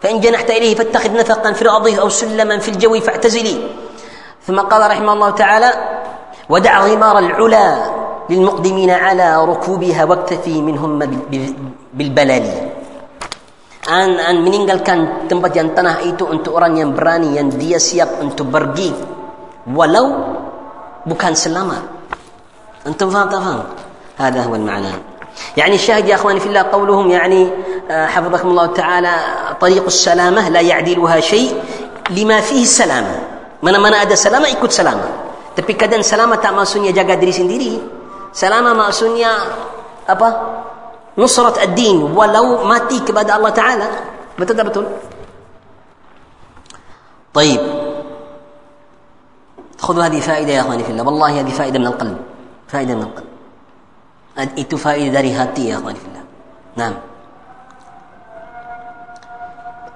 فإن 0.00 0.22
جنحت 0.22 0.48
إليه 0.48 0.78
فاتخذ 0.78 1.12
نفقا 1.12 1.50
في 1.52 1.62
الأرض 1.62 1.98
أو 1.98 2.08
سلما 2.08 2.62
في 2.62 2.78
الجو 2.78 2.94
فاعتزلي. 3.02 3.56
ثم 4.46 4.56
قال 4.56 4.82
رحمه 4.90 5.12
الله 5.12 5.30
تعالى 5.30 5.70
ودع 6.48 6.74
غمار 6.86 7.16
العلا 7.18 7.68
للمقدمين 8.30 8.90
على 8.90 9.28
ركوبها 9.44 10.02
واكتفي 10.06 10.62
منهم 10.62 10.90
بالبلال. 11.92 12.46
an 13.90 14.22
an 14.22 14.36
meninggalkan 14.46 15.26
tempat 15.26 15.50
yang 15.56 15.74
tanah 15.74 16.06
itu 16.06 16.22
untuk 16.22 16.54
orang 16.54 16.78
yang 16.78 16.94
berani 16.94 17.34
yang 17.34 17.50
dia 17.50 17.80
siap 17.82 18.22
untuk 18.22 18.46
pergi 18.52 19.19
ولو 19.74 20.06
بكان 21.06 21.34
سلامة. 21.34 21.82
أنتم 22.86 23.10
فاهم 23.10 23.28
تفهم 23.28 23.60
هذا 24.18 24.42
هو 24.42 24.54
المعنى. 24.54 24.92
يعني 25.56 25.74
الشاهد 25.74 26.08
يا 26.08 26.14
أخواني 26.14 26.40
في 26.40 26.46
الله 26.46 26.62
قولهم 26.62 27.10
يعني 27.10 27.50
آه، 27.90 28.06
حفظكم 28.06 28.48
الله 28.48 28.66
تعالى 28.66 29.14
طريق 29.60 29.84
السلامة 29.84 30.48
لا 30.48 30.60
يعدلها 30.60 31.20
شيء 31.20 31.62
لما 32.10 32.40
فيه 32.40 32.62
السلامة 32.62 33.18
من 33.62 33.72
من 33.80 33.94
أدى 33.94 34.16
سلامة؟ 34.16 34.48
يكون 34.48 34.70
سلامة. 34.70 35.08
tapi 35.50 35.74
kadang 35.74 36.00
سلامة 36.00 36.38
تاع 36.38 36.50
ماسونيا 36.50 36.94
جا 36.94 37.02
diri 37.18 37.34
sendiri 37.34 37.74
سلامة 38.32 38.74
ماسونيا 38.74 39.32
أبا؟ 40.08 40.30
نصرة 41.18 41.62
الدين 41.62 42.14
ولو 42.14 42.64
ماتي 42.64 43.02
kepada 43.02 43.34
الله 43.34 43.50
تعالى. 43.50 43.88
betul 44.38 44.86
طيب. 47.34 47.79
خذوا 49.90 50.06
هذه 50.06 50.20
فائدة 50.22 50.52
يا 50.54 50.60
أخواني 50.62 50.86
في 50.86 50.94
الله. 50.94 51.02
والله 51.02 51.40
هذه 51.42 51.50
فائدة 51.50 51.78
من 51.82 51.90
القلب. 51.90 52.16
فائدة 52.70 52.94
من 52.94 53.02
القلب. 53.10 53.28
itu 54.54 54.78
فائدة 54.78 55.10
dari 55.10 55.34
hati 55.34 55.66
يا 55.66 55.82
أخواني 55.82 55.98
في 55.98 56.06
الله. 56.06 56.24
نعم. 56.78 56.94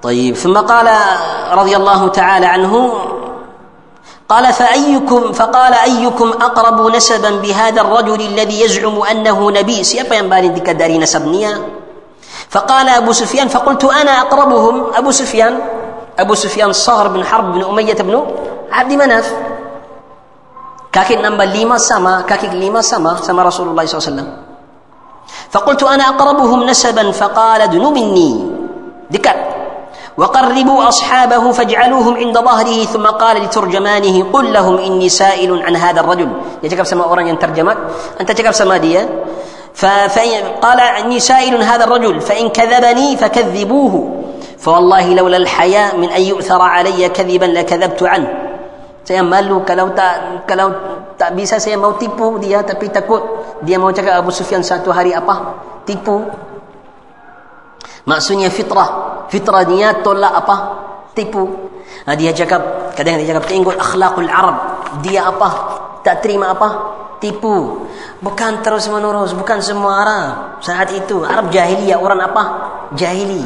طيب 0.03 0.35
ثم 0.35 0.57
قال 0.59 0.89
رضي 1.55 1.75
الله 1.77 2.09
تعالى 2.09 2.47
عنه 2.47 2.75
قال 4.29 4.53
فأيكم 4.53 5.33
فقال 5.33 5.75
أيكم 5.75 6.29
أقرب 6.29 6.79
نسبا 6.91 7.31
بهذا 7.31 7.81
الرجل 7.81 8.21
الذي 8.21 8.57
يزعم 8.61 8.97
أنه 9.03 9.39
نبي 9.51 9.79
siapa 9.87 10.19
yang 10.19 10.27
paling 10.27 10.53
dekat 10.59 10.75
dari 10.75 10.99
nasabnya 10.99 11.57
فقال 12.51 12.89
أبو 12.89 13.13
سفيان 13.13 13.49
فقلت 13.49 13.85
أنا 13.85 14.27
أقربهم. 14.27 14.95
أبو 14.95 15.11
سفيان 15.11 15.55
أبو 16.19 16.35
سفيان 16.35 16.73
صهر 16.73 17.09
بن 17.09 17.25
حرب 17.25 17.55
بن 17.55 17.63
أمية 17.65 17.99
بن 18.03 18.15
عبد 18.71 18.93
مناف. 18.93 19.54
Kaki 20.95 21.19
nambah 21.19 21.51
lima 21.51 21.77
sama 21.83 22.23
kaki 22.23 22.55
lima 22.55 22.79
sama 22.79 23.19
sama 23.19 23.43
Rasulullah 23.43 23.83
SAW 23.83 24.47
فقلت 25.25 25.83
أنا 25.83 26.05
أقربهم 26.19 26.67
نسبا 26.67 27.05
فقال 27.15 27.61
ادنوا 27.63 27.91
مني 27.91 28.31
dekat. 29.11 29.55
وقربوا 30.17 30.89
أصحابه 30.89 31.53
فاجعلوهم 31.53 32.17
عند 32.17 32.39
ظهره 32.39 32.85
ثم 32.85 33.07
قال 33.07 33.37
لترجمانه 33.43 34.25
قل 34.33 34.53
لهم 34.53 34.79
إني 34.79 35.09
سائل 35.09 35.63
عن 35.63 35.77
هذا 35.77 36.01
الرجل 36.01 36.29
يجب 36.63 36.85
سما 36.85 37.05
أوران 37.05 37.27
ينترجمك 37.27 37.79
أنت 38.21 38.33
تجب 38.33 38.53
سما 38.53 38.77
دي 38.77 38.99
فقال 39.75 40.81
إني 40.81 41.21
سائل 41.21 41.63
هذا 41.63 41.85
الرجل 41.85 42.21
فإن 42.21 42.49
كذبني 42.49 43.17
فكذبوه 43.17 44.23
فوالله 44.59 45.15
لولا 45.15 45.37
الحياء 45.37 45.97
من 45.97 46.09
أن 46.11 46.23
يؤثر 46.23 46.63
علي 46.63 47.09
كذبا 47.09 47.45
لكذبت 47.45 48.03
عنه 48.03 48.54
saya 49.05 49.21
malu 49.21 49.61
kalau 49.69 49.93
tak 49.93 50.49
kalau 50.49 50.69
tak 51.21 51.37
bisa 51.37 51.61
saya 51.61 51.77
mau 51.77 51.95
tipu 52.01 52.41
dia 52.41 52.65
tapi 52.65 52.89
takut 52.89 53.21
dia 53.63 53.77
mau 53.77 53.93
cakap 53.93 54.25
Abu 54.25 54.33
Sufyan 54.33 54.65
satu 54.65 54.91
hari 54.91 55.13
apa 55.13 55.61
tipu 55.85 56.25
Maksudnya 58.05 58.53
fitrah. 58.53 59.25
Fitrah 59.33 59.65
dia 59.65 60.05
tolak 60.05 60.33
apa? 60.45 60.57
Tipu. 61.17 61.45
Nah, 62.05 62.15
dia 62.17 62.37
cakap, 62.37 62.93
kadang 62.93 63.17
dia 63.21 63.33
cakap, 63.33 63.45
tengok 63.49 63.77
akhlakul 63.81 64.29
Arab. 64.29 64.57
Dia 65.01 65.33
apa? 65.33 65.49
Tak 66.05 66.21
terima 66.21 66.53
apa? 66.53 66.69
Tipu. 67.17 67.89
Bukan 68.21 68.61
terus 68.61 68.89
menerus, 68.93 69.33
bukan 69.33 69.65
semua 69.65 70.05
Arab. 70.05 70.61
Saat 70.61 70.93
itu, 70.93 71.25
Arab 71.25 71.49
jahiliyah, 71.49 71.97
orang 71.97 72.21
apa? 72.21 72.43
Jahili. 72.93 73.45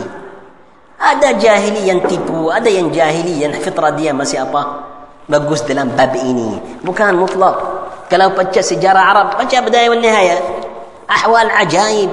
Ada 0.99 1.39
jahili 1.39 1.87
yang 1.87 2.03
tipu, 2.11 2.51
ada 2.51 2.67
yang 2.67 2.91
jahili 2.91 3.47
yang 3.47 3.55
fitrah 3.63 3.95
dia 3.95 4.11
masih 4.11 4.43
apa? 4.43 4.88
Bagus 5.29 5.61
dalam 5.69 5.93
bab 5.93 6.17
ini. 6.17 6.81
Bukan 6.81 7.21
mutlak. 7.21 7.57
Kalau 8.09 8.33
baca 8.33 8.61
sejarah 8.65 9.05
Arab, 9.13 9.27
baca 9.37 9.57
dan 9.69 10.01
nihayah. 10.01 10.41
Ahwal 11.09 11.53
ajaib 11.53 12.09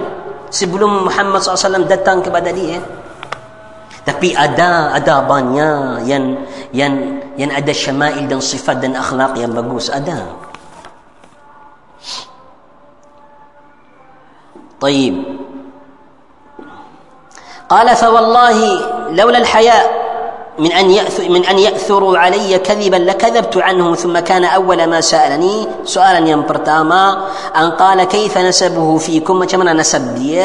sebelum 0.52 1.08
Muhammad 1.08 1.44
SAW 1.44 1.88
datang 1.88 2.24
kepada 2.24 2.52
dia 2.52 2.80
tapi 4.06 4.38
ada 4.38 4.94
ada 4.94 5.26
banyak 5.26 6.06
yang 6.06 6.46
yang 6.70 6.94
yang 7.42 7.50
ada 7.50 7.74
syama'il 7.74 8.30
dan 8.30 8.38
sifat 8.38 8.78
dan 8.78 8.94
akhlak 8.94 9.34
yang 9.36 9.52
bagus 9.52 9.90
ada 9.90 10.46
طيب 14.76 15.16
قال 17.72 17.88
فوالله 17.96 18.60
لولا 19.18 19.40
الحياء 19.42 20.05
من 20.60 20.72
أن 20.72 20.92
يأثر 20.92 21.30
من 21.30 21.46
أن 21.46 21.60
يأثروا 21.60 22.18
علي 22.18 22.60
كذبا 22.60 22.96
لكذبت 22.96 23.58
عنهم 23.58 23.96
ثم 23.96 24.20
كان 24.20 24.44
أول 24.44 24.88
ما 24.88 25.02
سألني 25.02 25.68
سؤالا 25.86 26.30
ينبرتاما 26.30 27.18
أن 27.58 27.72
قال 27.72 28.04
كيف 28.04 28.38
نسبه 28.38 28.98
فيكم؟ 28.98 29.44
كما 29.44 29.74
نسب 29.74 30.16
دي؟ 30.16 30.44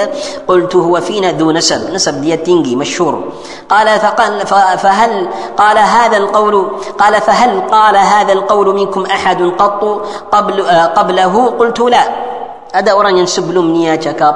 قلت 0.48 0.76
هو 0.76 1.00
فينا 1.00 1.32
ذو 1.32 1.50
نسب 1.50 1.90
نسب 1.94 2.20
دي 2.20 2.36
تنجي 2.36 2.76
مشهور. 2.76 3.32
قال 3.70 4.00
فقال 4.00 4.46
فهل 4.78 5.28
قال 5.56 5.78
هذا 5.78 6.16
القول 6.16 6.70
قال 6.98 7.20
فهل 7.20 7.60
قال 7.60 7.96
هذا 7.96 8.32
القول 8.32 8.74
منكم 8.74 9.06
أحد 9.06 9.42
قط؟ 9.42 9.84
قبل 10.32 10.62
قبله 10.96 11.46
قلت 11.58 11.80
لا. 11.80 12.30
Ada 12.70 12.90
orang 12.94 13.18
yang 13.18 13.28
sebelumnya 13.28 13.98
cakap 13.98 14.34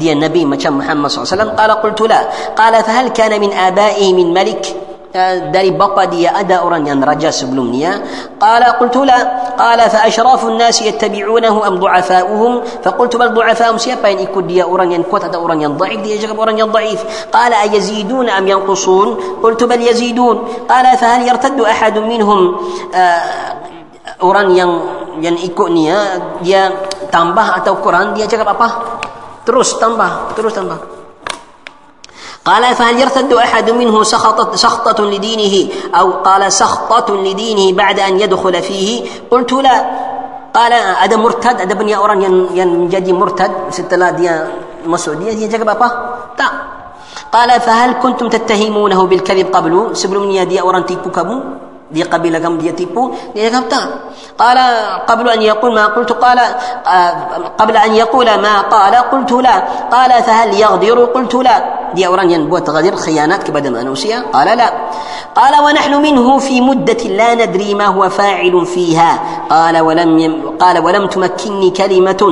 dia 0.00 0.16
Nabi 0.16 0.48
macam 0.48 0.80
Muhammad 0.80 1.12
SAW 1.12 1.52
قال 1.56 1.70
قلت 1.84 2.00
لا 2.08 2.20
قال 2.56 2.74
فهل 2.84 3.12
كان 3.12 3.36
من 3.40 3.52
آبائه 3.52 4.08
من 4.16 4.32
ملك 4.32 4.64
dari 5.48 5.72
bapa 5.72 6.04
dia 6.12 6.36
ada 6.36 6.60
orang 6.60 6.84
yang 6.84 7.00
raja 7.00 7.32
sebelumnya 7.32 8.04
قال 8.36 8.62
قلت 8.76 8.96
لا 9.08 9.18
قال 9.56 9.80
فأشراف 9.80 10.40
الناس 10.44 10.76
يتبعونه 10.82 11.54
أم 11.68 11.74
ضعفاؤهم 11.80 12.52
فقلت 12.84 13.12
بل 13.16 13.28
ضعفاؤهم 13.32 13.78
siapa 13.80 14.12
yang 14.12 14.20
ikut 14.28 14.44
dia 14.44 14.64
orang 14.68 14.92
yang 14.92 15.04
kuat 15.08 15.28
atau 15.28 15.40
orang 15.40 15.64
yang 15.64 15.72
ضعيف 15.76 16.00
dia 16.04 16.16
cakap 16.20 16.36
orang 16.36 16.60
yang 16.60 16.68
ضعيف 16.68 17.28
قال 17.32 17.52
أيزيدون 17.52 18.28
أم 18.28 18.44
ينقصون 18.44 19.40
قلت 19.40 19.64
بل 19.64 19.80
يزيدون 19.80 20.36
قال 20.68 20.86
فهل 20.96 21.20
يرتد 21.28 21.60
أحد 21.60 21.96
منهم 21.96 22.40
orang 24.20 24.48
yang 24.52 24.70
yang 25.20 25.36
ikut 25.36 25.68
ni 25.72 25.88
dia 26.44 26.72
tambah 27.16 27.56
atau 27.64 27.80
kurang 27.80 28.12
dia 28.12 28.28
cakap 28.28 28.52
apa 28.52 28.68
terus 29.48 29.80
tambah 29.80 30.36
terus 30.36 30.52
tambah 30.52 30.76
قال 32.46 32.62
فهل 32.62 32.94
يرتد 33.02 33.26
أحد 33.26 33.74
منه 33.74 33.90
سخطة, 34.06 34.54
سخطة 34.54 34.98
لدينه 35.02 35.54
أو 35.90 36.22
قال 36.22 36.46
سخطة 36.46 37.10
لدينه 37.10 37.74
بعد 37.74 37.98
أن 37.98 38.22
يدخل 38.22 38.54
فيه 38.62 38.88
قلت 39.26 39.52
لا 39.66 39.76
قال 40.54 40.72
ada 41.02 41.16
murtad 41.18 41.58
ada 41.58 41.74
banyak 41.74 41.98
orang 41.98 42.22
yang 42.22 42.36
yang 42.54 42.70
menjadi 42.86 43.10
murtad 43.10 43.50
setelah 43.74 44.14
dia 44.14 44.46
masuk 44.86 45.18
dia 45.18 45.34
dia 45.34 45.50
cakap 45.50 45.74
apa 45.74 45.88
tak 46.38 46.52
قال 47.34 47.50
فهل 47.50 47.98
كنتم 47.98 48.30
تتهمونه 48.30 49.00
بالكذب 49.10 49.50
قبل 49.50 49.98
sebelumnya 49.98 50.46
dia 50.46 50.62
orang 50.62 50.86
tipu 50.86 51.10
kamu 51.10 51.65
kabilah 51.92 52.42
kamu 52.42 52.56
dia 52.58 52.74
tipu 52.74 53.14
dia 53.34 53.46
cakap 53.50 53.64
tak? 53.70 53.86
قال 54.36 54.58
قبل 55.08 55.28
أن 55.28 55.42
يقول 55.42 55.74
ما 55.74 55.86
قلت 55.86 56.12
قال 56.12 56.38
قبل 57.58 57.76
أن 57.76 57.92
يقول 57.94 58.28
ما 58.38 58.60
قال 58.60 58.94
قلت 58.94 59.32
لا 59.32 59.56
قال 59.88 60.10
فهل 60.22 60.60
يغدر 60.60 61.04
قلت 61.04 61.34
لا 61.34 61.56
orang 61.96 62.28
yang 62.28 62.44
buat 62.52 62.68
غدر 62.68 62.92
khianat 63.00 63.40
kepada 63.40 63.72
manusia. 63.72 64.28
قال 64.28 64.44
لا 64.58 64.68
قال 65.32 65.54
ونحن 65.64 65.92
منه 66.02 66.38
في 66.38 66.60
مدة 66.60 67.02
لا 67.16 67.34
ندري 67.34 67.74
ما 67.74 67.86
هو 67.86 68.08
فاعل 68.08 68.66
فيها 68.66 69.12
قال 69.48 69.80
ولم 69.80 70.12
قال 70.60 70.76
ولم 70.84 71.06
تمكنني 71.06 71.70
كلمة 71.70 72.22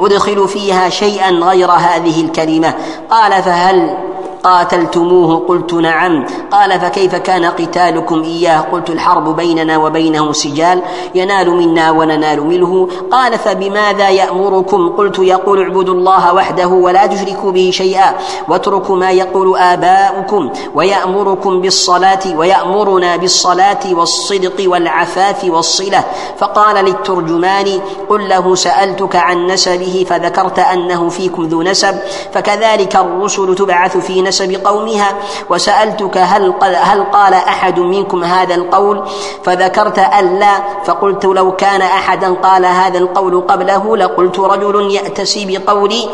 أدخل 0.00 0.48
فيها 0.48 0.88
شيئا 0.88 1.30
غير 1.30 1.70
هذه 1.70 2.16
الكلمة 2.24 2.74
قال 3.10 3.32
فهل 3.42 3.96
قاتلتموه 4.44 5.46
قلت 5.48 5.74
نعم. 5.74 6.26
قال 6.52 6.80
فكيف 6.80 7.14
كان 7.14 7.44
قتالكم 7.44 8.22
إياه؟ 8.22 8.60
قلت 8.60 8.90
الحرب 8.90 9.36
بيننا 9.36 9.76
وبينه 9.78 10.32
سجال. 10.32 10.82
ينال 11.14 11.50
منا 11.50 11.90
وننال 11.90 12.46
منه. 12.46 12.88
قال 13.10 13.38
فبماذا 13.38 14.08
يأمركم؟ 14.08 14.88
قلت 14.88 15.18
يقول 15.18 15.62
اعبدوا 15.62 15.94
الله 15.94 16.34
وحده 16.34 16.68
ولا 16.68 17.06
تشركوا 17.06 17.52
به 17.52 17.70
شيئا 17.72 18.14
واتركوا 18.48 18.96
ما 18.96 19.10
يقول 19.10 19.58
آباؤكم. 19.58 20.50
ويأمركم 20.74 21.60
بالصلاة 21.60 22.36
ويأمرنا 22.36 23.16
بالصلاة 23.16 23.92
والصدق 23.92 24.70
والعفاف 24.70 25.44
والصلة. 25.44 26.04
فقال 26.38 26.84
للترجمان 26.84 27.80
قل 28.08 28.28
له 28.28 28.54
سألتك 28.54 29.16
عن 29.16 29.46
نسبه 29.46 30.06
فذكرت 30.08 30.58
أنه 30.58 31.08
فيكم 31.08 31.42
ذو 31.42 31.62
نسب. 31.62 31.94
فكذلك 32.32 32.96
الرسل 32.96 33.54
تبعث 33.54 33.96
في 33.96 34.22
نسب 34.22 34.31
نسب 34.32 34.66
قومها 34.66 35.14
وسألتك 35.50 36.16
هل 36.18 36.54
هل 36.82 37.04
قال 37.04 37.34
أحد 37.34 37.80
منكم 37.80 38.24
هذا 38.24 38.54
القول؟ 38.54 39.04
فذكرت 39.44 39.98
ألا 39.98 40.54
فقلت 40.84 41.24
لو 41.24 41.52
كان 41.56 41.82
أحدا 41.82 42.34
قال 42.34 42.66
هذا 42.66 42.98
القول 42.98 43.40
قبله 43.40 43.96
لقلت 43.96 44.38
رجل 44.38 44.90
يأتسي 44.90 45.44
بقولي 45.58 46.08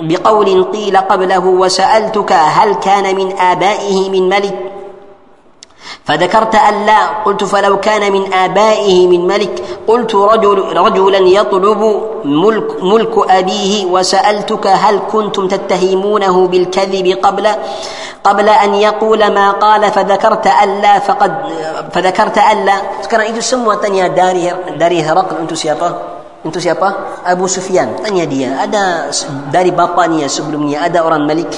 بقول 0.00 0.64
قيل 0.64 0.96
قبله 0.96 1.46
وسألتك 1.46 2.32
هل 2.32 2.74
كان 2.74 3.16
من 3.16 3.38
آبائه 3.38 4.10
من 4.10 4.28
ملك؟ 4.28 4.71
فذكرت 6.04 6.54
أن 6.54 6.86
لا 6.86 7.06
قلت 7.24 7.44
فلو 7.44 7.80
كان 7.80 8.12
من 8.12 8.32
آبائه 8.32 9.06
من 9.06 9.26
ملك 9.26 9.62
قلت 9.86 10.14
رجل 10.14 10.58
رجلا 10.76 11.18
يطلب 11.18 11.80
ملك, 12.24 12.82
ملك 12.82 13.14
أبيه 13.30 13.86
وسألتك 13.86 14.66
هل 14.66 15.00
كنتم 15.12 15.48
تتهمونه 15.48 16.46
بالكذب 16.46 17.06
قبل 17.22 17.46
قبل 18.24 18.48
أن 18.48 18.74
يقول 18.74 19.20
ما 19.34 19.50
قال 19.50 19.82
فذكرت 19.92 20.46
أن 20.46 20.80
لا 20.82 20.98
فقد 20.98 21.32
فذكرت 21.92 22.38
أن 22.38 22.64
لا. 22.64 22.76
ذكر 23.02 23.20
إذا 23.20 23.40
سموا 23.40 23.74
تنيا 23.74 24.06
داري, 24.78 25.02
هرقل 25.02 25.36
أنت 25.36 25.54
سيابا 25.54 25.98
أنت 26.46 26.58
سيابا 26.58 26.94
أبو 27.26 27.46
سفيان 27.46 28.02
تنيا 28.06 28.24
دي 28.24 28.46
أدا 28.46 29.10
داري 29.52 29.70
بابانيا 29.70 30.26
سبلمني 30.26 30.86
أدا 30.86 31.00
أوران 31.00 31.26
ملك 31.26 31.52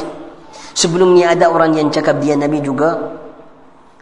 سبلمني 0.74 1.32
أدا 1.32 1.46
أوران 1.46 1.78
ينتكب 1.78 2.20
دي 2.20 2.34
النبي 2.34 2.60
juga. 2.60 3.23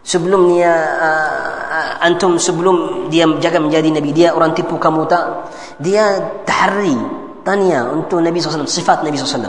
sebelumnya 0.07 0.71
uh, 1.03 2.05
antum 2.07 2.39
sebelum 2.39 3.07
dia 3.11 3.27
jaga 3.43 3.59
menjadi 3.59 3.91
nabi 3.91 4.15
dia 4.15 4.31
orang 4.31 4.55
tipu 4.55 4.79
kamu 4.79 5.03
tak 5.05 5.51
dia 5.83 6.15
tahri 6.47 6.95
tanya 7.43 7.87
untuk 7.87 8.19
Nabi 8.19 8.43
SAW 8.43 8.67
sifat 8.67 9.07
Nabi 9.07 9.15
SAW 9.15 9.47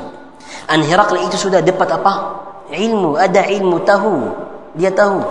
an 0.71 0.81
Herakl 0.83 1.19
itu 1.23 1.35
sudah 1.35 1.63
dapat 1.63 1.99
apa 1.99 2.13
ilmu 2.71 3.19
ada 3.19 3.43
ilmu 3.47 3.83
tahu 3.83 4.17
dia 4.75 4.95
tahu 4.95 5.23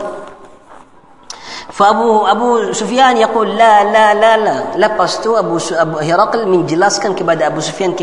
فأبو 1.68 2.26
أبو 2.26 2.50
سفيان 2.74 3.22
يقول 3.22 3.54
لا 3.54 3.86
لا 3.86 4.18
لا 4.18 4.34
لا 4.40 4.56
lepas 4.82 5.22
tu 5.22 5.38
Abu, 5.38 5.62
Abu 5.78 6.02
Herakl 6.02 6.50
menjelaskan 6.50 7.14
kepada 7.14 7.54
Abu 7.54 7.62
Sufyan 7.62 7.94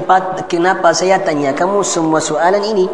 kenapa 0.47 0.95
saya 0.95 1.19
tanya 1.19 1.51
kamu 1.57 1.83
semua 1.83 2.23
soalan 2.23 2.63
ini 2.63 2.87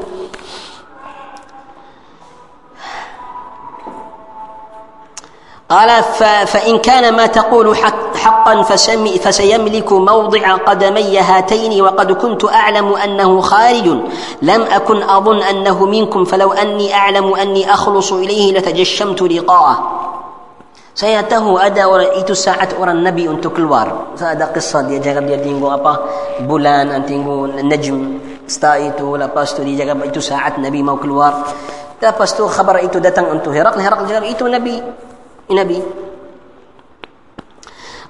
قال 5.70 6.04
فإن 6.46 6.78
كان 6.78 7.16
ما 7.16 7.26
تقول 7.26 7.78
حقا 8.16 8.62
فسيملك 9.18 9.94
موضع 9.94 10.56
قدمي 10.56 11.20
هاتين 11.20 11.82
وقد 11.82 12.12
كنت 12.12 12.46
أعلم 12.46 12.94
أنه 12.94 13.42
خارج. 13.42 13.88
لم 14.42 14.62
أكن 14.62 15.04
أظن 15.04 15.42
أنه 15.42 15.86
منكم 15.86 16.26
فلو 16.26 16.54
أني 16.54 16.94
أعلم 16.94 17.34
أني 17.34 17.74
أخلص 17.74 18.12
إليه 18.12 18.54
لتجشمت 18.58 19.22
لقاءه. 19.22 19.76
سيته 20.96 21.66
أدا 21.66 21.86
ورأيت 21.86 22.32
ساعة 22.32 22.70
أرى 22.82 22.92
النبي 22.92 23.30
أن 23.30 23.42
تكلوار 23.42 24.06
فأدا 24.18 24.46
قصة 24.46 24.82
دي 24.82 25.00
جغب 25.00 25.30
يردينغو 25.30 25.74
أبا 25.74 26.00
بولان 26.40 26.90
أنتينغو 26.90 27.46
النجم 27.46 28.20
ستايتو 28.48 29.16
لباستو 29.16 29.64
دي 29.64 29.76
جغب 29.76 30.04
إتو 30.04 30.20
ساعة 30.20 30.60
نبي 30.60 30.84
موكلوار 30.84 31.34
لا 32.02 32.10
باستو 32.10 32.48
خبر 32.48 32.86
إتو 32.86 33.00
دتن 33.00 33.26
أنتو 33.26 33.52
هرقل 33.52 33.82
هرقل 33.82 34.08
جغب 34.08 34.24
إتو 34.24 34.48
نبي. 34.48 34.84
Nabi. 35.52 35.80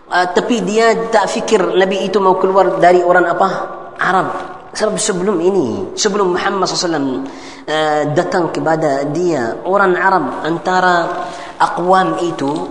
Uh, 0.06 0.28
tapi 0.32 0.62
dia 0.62 1.10
tak 1.10 1.28
fikir 1.28 1.76
Nabi 1.76 2.06
itu 2.06 2.22
mau 2.22 2.38
keluar 2.38 2.78
dari 2.78 3.02
orang 3.02 3.26
apa? 3.26 3.48
Arab. 3.98 4.28
Sebelum 4.76 5.40
ini, 5.40 5.96
sebelum 5.96 6.36
Muhammad 6.36 6.68
SAW 6.68 7.00
uh, 7.00 8.04
datang 8.12 8.52
kepada 8.52 9.08
dia, 9.08 9.64
orang 9.64 9.96
Arab 9.96 10.44
antara 10.44 10.96
akwam 11.56 12.20
itu, 12.20 12.68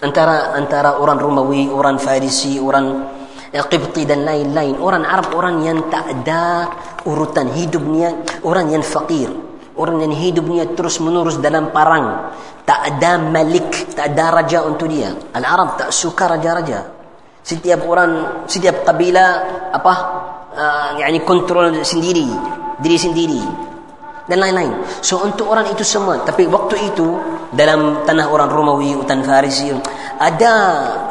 antara 0.00 0.56
antara 0.56 0.96
orang 0.96 1.20
Romawi, 1.20 1.68
orang 1.68 2.00
Farisi, 2.00 2.56
orang 2.56 3.14
Qibti 3.54 4.02
dan 4.02 4.26
lain-lain. 4.26 4.74
Orang 4.82 5.06
Arab, 5.06 5.30
orang 5.38 5.62
yang 5.62 5.86
tak 5.86 6.10
ada 6.10 6.66
urutan 7.06 7.54
hidupnya, 7.54 8.42
orang 8.42 8.74
yang 8.74 8.82
fakir. 8.82 9.30
Orang 9.74 9.98
yang 10.02 10.14
hidupnya 10.14 10.70
terus 10.74 11.02
menerus 11.02 11.42
dalam 11.42 11.74
parang. 11.74 12.30
Tak 12.64 12.96
ada 12.96 13.18
malik, 13.18 13.92
tak 13.92 14.14
ada 14.14 14.40
raja 14.40 14.62
untuk 14.64 14.88
dia. 14.88 15.12
Al-Arab 15.34 15.76
tak 15.76 15.90
suka 15.90 16.30
raja-raja. 16.30 16.94
Setiap 17.44 17.84
orang, 17.84 18.44
setiap 18.48 18.86
kabilah 18.88 19.30
apa? 19.74 19.94
Uh, 20.54 20.90
yani 21.02 21.20
kontrol 21.26 21.82
sendiri, 21.82 22.30
diri 22.78 22.94
sendiri 22.94 23.42
dan 24.24 24.40
lain-lain. 24.40 24.72
So 25.04 25.20
untuk 25.20 25.52
orang 25.52 25.68
itu 25.68 25.84
semua, 25.84 26.24
tapi 26.24 26.48
waktu 26.48 26.92
itu 26.92 27.06
dalam 27.52 28.04
tanah 28.08 28.26
orang 28.32 28.48
Romawi, 28.48 28.96
hutan 28.96 29.20
Farisi 29.20 29.68
ada 30.16 30.52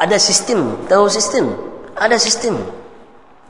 ada 0.02 0.18
sistem, 0.18 0.88
tahu 0.90 1.06
sistem? 1.10 1.54
Ada 1.94 2.18
sistem. 2.18 2.58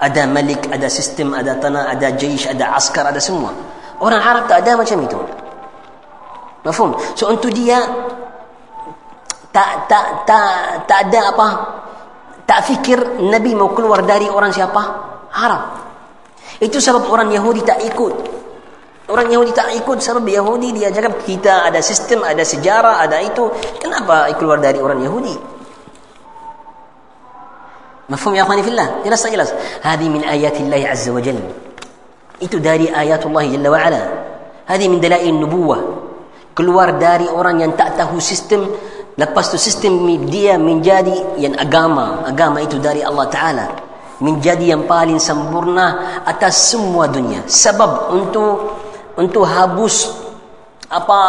Ada 0.03 0.27
malik, 0.27 0.67
ada 0.67 0.91
sistem, 0.91 1.31
ada 1.31 1.55
tanah, 1.55 1.95
ada 1.95 2.11
jaysh, 2.11 2.51
ada 2.51 2.75
askar, 2.75 3.07
ada 3.07 3.23
semua. 3.23 3.55
Orang 4.03 4.19
Arab 4.19 4.51
tak 4.51 4.67
ada 4.67 4.75
macam 4.75 4.99
itu. 4.99 5.19
Mafhum? 6.67 6.91
So 7.15 7.31
untuk 7.31 7.55
dia 7.55 7.79
tak 9.55 9.87
tak 9.87 10.27
tak 10.27 10.47
tak 10.83 10.99
ada 11.07 11.31
apa? 11.31 11.47
Tak 12.43 12.59
fikir 12.67 13.23
Nabi 13.23 13.55
mau 13.55 13.71
keluar 13.71 14.03
dari 14.03 14.27
orang 14.27 14.51
siapa? 14.51 14.81
Arab. 15.31 15.63
Itu 16.59 16.83
sebab 16.83 17.07
orang 17.07 17.31
Yahudi 17.31 17.63
tak 17.63 17.79
ikut. 17.79 18.13
Orang 19.07 19.31
Yahudi 19.31 19.55
tak 19.55 19.71
ikut 19.71 19.99
sebab 20.03 20.23
Yahudi 20.27 20.75
dia 20.75 20.91
cakap 20.91 21.23
kita 21.23 21.71
ada 21.71 21.79
sistem, 21.79 22.27
ada 22.27 22.43
sejarah, 22.43 22.99
ada 22.99 23.23
itu. 23.23 23.47
Kenapa 23.79 24.27
keluar 24.35 24.59
dari 24.59 24.83
orang 24.83 24.99
Yahudi? 24.99 25.35
Mafhum 28.11 28.35
ya 28.35 28.43
akhwani 28.43 28.67
fillah? 28.67 28.99
Jelas 29.07 29.23
jelas? 29.23 29.49
Hadi 29.79 30.11
min 30.11 30.27
ayatillahi 30.27 30.83
azza 30.83 31.15
wa 31.15 31.23
jalla. 31.23 31.62
Itu 32.43 32.59
dari 32.59 32.91
ayatullah 32.91 33.47
Jalla 33.47 33.69
wa'ala. 33.71 34.01
Hadi 34.67 34.91
min 34.91 34.99
dalail 34.99 35.31
nubuwah. 35.31 35.81
Keluar 36.51 36.99
dari 36.99 37.25
orang 37.31 37.63
yang 37.63 37.71
tak 37.79 37.95
tahu 37.95 38.19
sistem. 38.19 38.67
Lepas 39.15 39.55
tu 39.55 39.57
sistem 39.57 40.03
dia 40.27 40.59
menjadi 40.59 41.39
yang 41.39 41.55
agama. 41.55 42.27
Agama 42.27 42.59
itu 42.59 42.75
dari 42.83 42.99
Allah 42.99 43.27
Ta'ala. 43.31 43.67
Menjadi 44.19 44.75
yang 44.75 44.83
paling 44.83 45.23
sempurna 45.23 46.19
atas 46.27 46.75
semua 46.75 47.07
dunia. 47.07 47.47
Sebab 47.47 48.11
untuk 48.11 48.53
untuk 49.15 49.45
habus 49.47 50.09
apa 50.93 51.19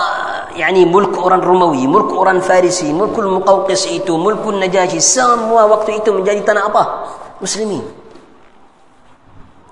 yani 0.61 0.85
mulk 0.85 1.17
orang 1.17 1.41
Romawi, 1.41 1.89
mulk 1.89 2.13
orang 2.13 2.45
Farisi, 2.45 2.93
mulk 2.93 3.17
Muqawqis 3.17 3.89
itu, 3.89 4.13
mulk 4.19 4.45
Najasyi 4.45 5.01
semua 5.01 5.65
waktu 5.71 6.05
itu 6.05 6.13
menjadi 6.13 6.45
tanah 6.45 6.69
apa? 6.69 6.83
Muslimin. 7.41 8.04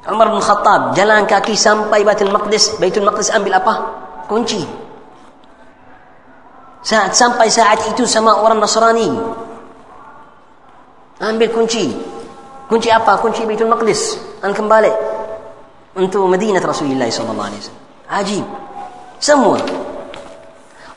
Umar 0.03 0.35
bin 0.35 0.43
Khattab 0.43 0.99
jalan 0.99 1.27
kaki 1.31 1.55
sampai 1.55 2.03
Baitul 2.03 2.35
Maqdis 2.35 2.75
Baitul 2.83 3.07
Maqdis 3.07 3.31
ambil 3.31 3.55
apa 3.55 3.75
kunci 4.27 4.67
saat 6.83 7.15
sampai 7.15 7.47
saat 7.47 7.79
itu 7.95 8.03
sama 8.03 8.43
orang 8.43 8.59
Nasrani 8.59 9.07
ambil 11.23 11.49
kunci 11.55 11.95
kunci 12.67 12.91
apa 12.91 13.23
kunci 13.23 13.47
Baitul 13.47 13.71
Maqdis 13.71 14.19
dan 14.43 14.51
kembali 14.51 14.91
untuk 15.95 16.27
Madinah 16.27 16.59
Rasulullah 16.59 17.07
wasallam 17.07 17.39
ajib 18.11 18.47
semua 19.23 19.63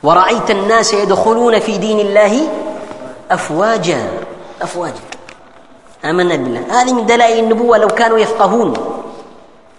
ورأيت 0.06 0.50
الناس 0.50 0.94
يدخلون 0.94 1.58
في 1.58 1.78
دين 1.78 1.98
الله 2.00 2.48
أفواجا 3.30 4.00
أفواجا 4.62 5.04
آمنا 6.04 6.36
بالله 6.36 6.62
هذه 6.70 6.92
من 6.94 7.06
دلائل 7.06 7.44
النبوة 7.44 7.78
لو 7.78 7.88
كانوا 7.88 8.18
يفقهون 8.18 8.95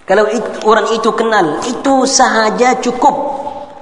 kalau 0.08 0.24
orang 0.64 0.88
itu 0.96 1.10
kenal 1.12 1.60
itu 1.68 2.08
sahaja 2.08 2.80
cukup 2.80 3.16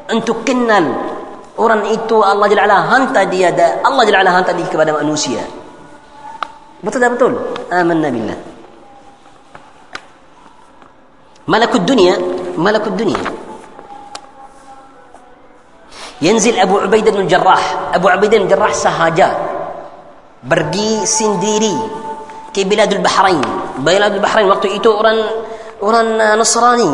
untuk 0.09 0.41
kenal 0.41 1.15
Orang 1.55 1.87
itu 1.87 2.19
Allah 2.19 2.51
Jalla 2.51 2.67
ala 2.67 2.77
hantar 2.91 3.31
dia 3.31 3.47
Allah 3.79 4.03
Jalla 4.03 4.27
ala 4.27 4.31
hantar 4.35 4.59
dia 4.59 4.67
kepada 4.67 4.91
manusia. 4.91 5.39
Betul 6.83 6.99
tak 6.99 7.15
betul? 7.15 7.33
Amanna 7.71 8.11
billah. 8.11 8.39
Malakut 11.47 11.87
dunia, 11.87 12.19
malakut 12.59 12.91
dunia. 12.99 13.21
Yanzil 16.19 16.59
Abu 16.59 16.83
Ubaidah 16.83 17.15
bin 17.15 17.31
Jarrah. 17.31 17.95
Abu 17.95 18.11
Ubaidah 18.11 18.43
bin 18.43 18.51
Jarrah 18.51 18.75
sahaja 18.75 19.31
pergi 20.43 21.07
sendiri 21.07 21.75
ke 22.51 22.67
Biladul 22.67 22.99
Bahrain. 22.99 23.39
Biladul 23.79 24.19
Bahrain 24.19 24.51
waktu 24.51 24.75
itu 24.75 24.91
orang 24.91 25.44
orang 25.81 26.39
Nasrani. 26.39 26.93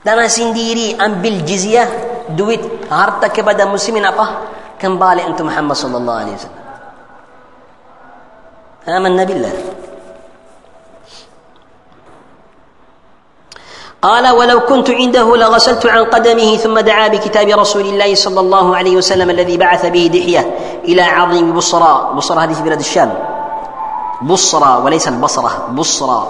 Dan 0.00 0.16
sendiri 0.32 0.96
ambil 0.96 1.44
jizyah 1.44 1.88
duit 2.32 2.60
harta 2.88 3.28
kepada 3.28 3.68
muslimin 3.68 4.04
apa? 4.08 4.48
Kembali 4.80 5.28
untuk 5.28 5.44
Muhammad 5.44 5.76
sallallahu 5.76 6.20
alaihi 6.24 6.36
wasallam. 6.40 6.60
آمنا 8.88 9.24
بالله 9.24 9.52
قال 14.02 14.28
ولو 14.28 14.60
كنت 14.60 14.90
عنده 14.90 15.36
لغسلت 15.36 15.86
عن 15.86 16.04
قدمه 16.04 16.56
ثم 16.56 16.78
دعا 16.78 17.08
بكتاب 17.08 17.48
رسول 17.48 17.84
الله 17.84 18.14
صلى 18.14 18.40
الله 18.40 18.76
عليه 18.76 18.96
وسلم 18.96 19.30
الذي 19.30 19.56
بعث 19.56 19.86
به 19.86 20.10
دحية 20.14 20.56
إلى 20.84 21.02
عظيم 21.02 21.52
بصرى 21.52 22.12
بصرى 22.16 22.44
هذه 22.44 22.52
في 22.52 22.62
بلاد 22.62 22.80
الشام 22.80 23.14
بصرى 24.22 24.80
وليس 24.84 25.08
البصرة 25.08 25.68
بصرى 25.76 26.20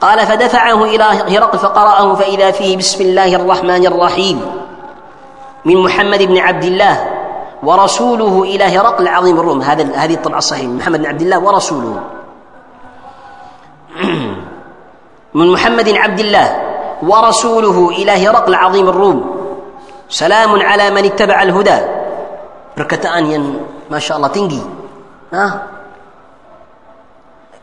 قال 0.00 0.26
فدفعه 0.26 0.84
إلى 0.84 1.04
هرقل 1.04 1.58
فقرأه 1.58 2.14
فإذا 2.14 2.50
فيه 2.50 2.76
بسم 2.76 3.04
الله 3.04 3.36
الرحمن 3.36 3.86
الرحيم 3.86 4.40
من 5.64 5.76
محمد 5.76 6.22
بن 6.22 6.38
عبد 6.38 6.64
الله 6.64 7.20
ورسوله 7.62 8.42
إلى 8.42 8.64
هرقل 8.64 9.08
عظيم 9.08 9.40
الروم. 9.40 9.62
هذا 9.62 9.94
هذه 9.94 10.14
الطبعة 10.14 10.38
الصحيحة. 10.38 10.68
محمد 10.68 10.98
بن 10.98 11.06
عبد 11.06 11.22
الله 11.22 11.38
ورسوله. 11.38 12.00
من 15.34 15.52
محمد 15.52 15.88
عبد 15.88 16.20
الله 16.20 16.56
ورسوله 17.02 17.88
إلى 17.88 18.28
هرقل 18.28 18.54
عظيم 18.54 18.88
الروم. 18.88 19.36
سلام 20.08 20.62
على 20.62 20.90
من 20.90 21.04
اتبع 21.04 21.42
الهدى. 21.42 21.78
بركتان 22.76 23.56
ما 23.90 23.98
شاء 23.98 24.16
الله 24.16 24.28
تنقي 24.28 24.60
ها؟ 25.32 25.62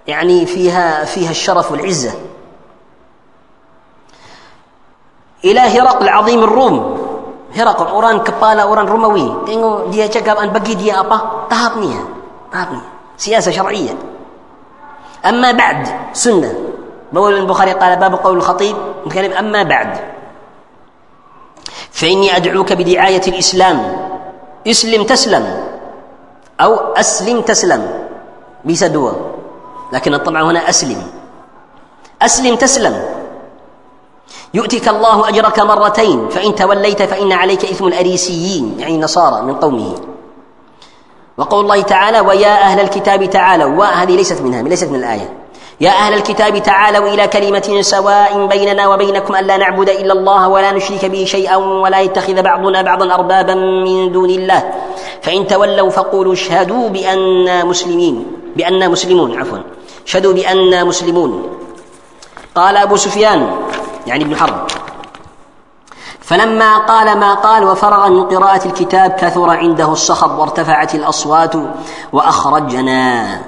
يعني 0.07 0.45
فيها 0.45 1.05
فيها 1.05 1.31
الشرف 1.31 1.71
والعزة. 1.71 2.13
إلى 5.45 5.59
هرقل 5.59 6.09
عظيم 6.09 6.43
الروم. 6.43 6.97
هرقل 7.55 7.87
أوران 7.87 8.19
كبالا 8.19 8.61
أوران 8.63 8.87
روموي 8.87 9.47
tengok 9.47 9.91
dia 9.91 10.07
cakap 10.11 10.35
an 10.39 10.51
bagi 10.51 10.75
dia 10.75 10.99
apa 10.99 11.47
tahapnya 11.47 12.01
tahapnya 12.51 12.83
سياسة 13.17 13.51
شرعية. 13.51 13.97
أما 15.25 15.51
بعد 15.51 15.87
سنة. 16.13 16.53
بقول 17.13 17.33
البخاري 17.33 17.71
قال 17.71 17.99
باب 17.99 18.13
قول 18.13 18.37
الخطيب. 18.37 18.75
نتكلم 19.07 19.33
أما 19.33 19.63
بعد. 19.63 19.97
فإني 21.91 22.35
أدعوك 22.35 22.73
بدعاية 22.73 23.25
الإسلام. 23.27 23.79
اسلم 24.67 25.03
تسلم. 25.03 25.45
أو 26.61 26.93
أسلم 26.93 27.41
تسلم. 27.41 28.07
dua 28.65 29.13
لكن 29.93 30.13
الطبع 30.13 30.41
هنا 30.41 30.69
أسلم. 30.69 31.03
أسلم 32.21 32.55
تسلم. 32.55 33.03
يؤتك 34.53 34.87
الله 34.87 35.29
أجرك 35.29 35.59
مرتين. 35.59 36.29
فإن 36.29 36.55
توليت 36.55 37.03
فإن 37.03 37.31
عليك 37.31 37.65
إثم 37.65 37.87
الأريسيين 37.87 38.75
يعني 38.79 38.95
النصارى 38.95 39.41
من 39.41 39.55
قومه. 39.55 39.95
وقول 41.37 41.63
الله 41.63 41.81
تعالى 41.81 42.19
ويا 42.19 42.61
أهل 42.61 42.79
الكتاب 42.79 43.29
تعالوا. 43.29 43.79
وهذه 43.79 44.15
ليست 44.15 44.41
منها 44.41 44.61
ليست 44.61 44.87
من 44.87 44.99
الآية. 44.99 45.33
يا 45.81 45.89
أهل 45.89 46.13
الكتاب 46.13 46.63
تعالوا 46.63 47.09
إلى 47.09 47.27
كلمة 47.27 47.81
سواء 47.81 48.45
بيننا 48.45 48.87
وبينكم 48.87 49.35
ألا 49.35 49.57
نعبد 49.57 49.89
إلا 49.89 50.13
الله 50.13 50.47
ولا 50.47 50.71
نشرك 50.71 51.05
به 51.05 51.25
شيئا 51.25 51.55
ولا 51.55 51.99
يتخذ 52.01 52.41
بعضنا 52.41 52.81
بعضا 52.81 53.13
أربابا 53.13 53.55
من 53.55 54.11
دون 54.11 54.29
الله. 54.29 54.73
فإن 55.21 55.47
تولوا 55.47 55.89
فقولوا 55.89 56.33
اشهدوا 56.33 56.89
بأننا 56.89 57.63
مسلمين. 57.63 58.25
بأننا 58.57 58.87
مسلمون 58.87 59.39
عفوا. 59.39 59.57
اشهدوا 60.07 60.33
بأننا 60.33 60.83
مسلمون. 60.83 61.57
قال 62.55 62.77
أبو 62.77 62.95
سفيان 62.95 63.55
يعني 64.07 64.23
ابن 64.23 64.35
حرب 64.35 64.67
فلما 66.21 66.77
قال 66.77 67.19
ما 67.19 67.33
قال 67.33 67.63
وفرغ 67.63 68.09
من 68.09 68.23
قراءة 68.23 68.65
الكتاب 68.65 69.11
كثر 69.11 69.49
عنده 69.49 69.91
الصخب 69.91 70.39
وارتفعت 70.39 70.95
الأصوات 70.95 71.53
وأخرجنا 72.13 73.41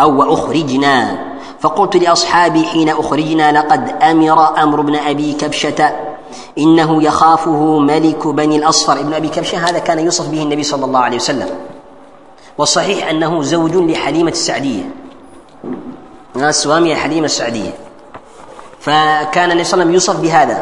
أو 0.00 0.20
وأخرجنا. 0.20 1.18
فقلت 1.60 1.96
لأصحابي 1.96 2.64
حين 2.64 2.88
أخرجنا 2.88 3.52
لقد 3.52 4.02
أمر 4.02 4.62
أمر 4.62 4.80
ابن 4.80 4.96
أبي 4.96 5.32
كبشة 5.32 5.92
إنه 6.58 7.02
يخافه 7.02 7.78
ملك 7.78 8.26
بني 8.26 8.56
الأصفر. 8.56 8.92
ابن 8.92 9.14
أبي 9.14 9.28
كبشة 9.28 9.58
هذا 9.58 9.78
كان 9.78 9.98
يوصف 9.98 10.28
به 10.28 10.42
النبي 10.42 10.62
صلى 10.62 10.84
الله 10.84 11.00
عليه 11.00 11.16
وسلم. 11.16 11.48
وصحيح 12.58 13.08
أنه 13.08 13.42
زوج 13.42 13.76
لحليمة 13.76 14.30
السعدية. 14.30 14.84
suami 16.50 16.96
حليمة 16.96 17.24
السعدية. 17.24 17.70
فكان 18.80 19.50
النبي 19.50 19.64
صلى 19.64 19.82
الله 19.82 19.84
عليه 19.84 19.84
وسلم 19.84 19.94
يوصف 19.94 20.16
بهذا. 20.20 20.58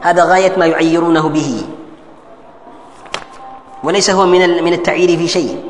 هذا 0.00 0.24
غاية 0.24 0.52
ما 0.56 0.66
يعيرونه 0.66 1.28
به. 1.28 1.62
وليس 3.84 4.10
هو 4.10 4.26
من 4.26 4.64
من 4.64 4.72
التعيير 4.72 5.18
في 5.18 5.28
شيء. 5.28 5.64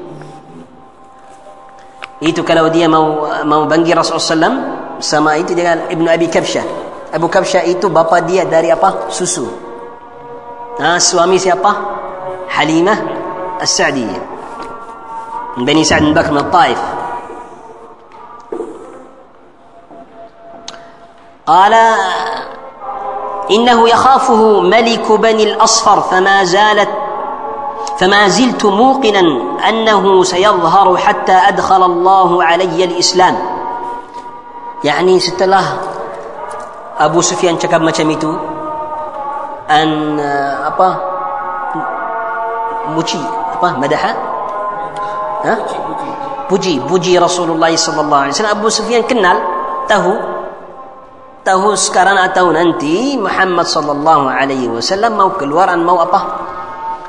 itu 2.22 2.44
kalau 2.44 2.71
dia 2.71 2.86
mau 2.86 3.26
mau 3.44 3.64
benci 3.64 3.94
رسول 3.94 4.16
الله 4.16 4.26
صلى 4.26 4.34
الله 4.34 4.46
عليه 4.46 4.56
وسلم. 4.56 4.56
سما 5.00 5.32
إيتو 5.32 5.54
قال 5.54 5.80
ابن 5.90 6.08
أبي 6.08 6.26
كبشة. 6.26 6.62
أبو 7.14 7.28
كبشة 7.28 7.60
itu 7.60 7.88
bapa 7.88 8.18
dia 8.18 8.44
dari 8.44 8.72
apa 8.72 9.10
susu. 9.10 9.46
ها 10.80 10.98
suami 10.98 11.38
si 11.38 11.54
حليمة 12.48 12.94
السعدية. 13.62 14.33
Bani 15.54 15.86
Sa'd 15.86 16.02
bin 16.02 16.14
Bakr 16.14 16.32
min 16.34 16.50
Taif 16.50 16.80
قال 21.44 21.74
إنه 23.50 23.88
يخافه 23.88 24.60
ملك 24.60 25.12
بني 25.12 25.42
الأصفر 25.52 26.00
فما 26.00 26.44
زالت 26.44 26.88
فما 28.00 28.28
زلت 28.28 28.64
موقنا 28.64 29.20
أنه 29.68 30.22
سيظهر 30.22 30.96
حتى 30.96 31.32
أدخل 31.32 31.82
الله 31.84 32.44
علي 32.44 32.84
الإسلام. 32.84 33.36
يعني 34.84 35.20
setelah 35.20 35.64
Abu 36.96 37.20
Sufyan 37.20 37.60
cakap 37.60 37.84
macam 37.84 38.08
itu 38.08 38.32
an 39.68 40.16
apa 40.64 40.88
puji 42.96 43.20
apa 43.60 43.68
مدح 43.76 44.33
ها? 45.44 45.54
puji 46.50 46.80
puji 46.88 47.18
رسول 47.18 47.48
الله 47.50 47.76
صلى 47.76 48.00
الله 48.00 48.18
عليه 48.18 48.34
وسلم 48.34 48.52
ابو 48.56 48.68
سفيان 48.68 49.02
kenal 49.08 49.38
tahu 49.88 50.12
tahu 51.44 51.74
sekarang 51.74 52.18
itu 52.18 52.52
nanti 52.52 53.16
محمد 53.16 53.66
صلى 53.66 53.92
الله 53.92 54.20
عليه 54.30 54.64
وسلم 54.68 55.12
mau 55.18 55.30
keluar 55.40 55.52
mau 55.52 55.76
apa 55.76 56.02
mau 56.02 56.20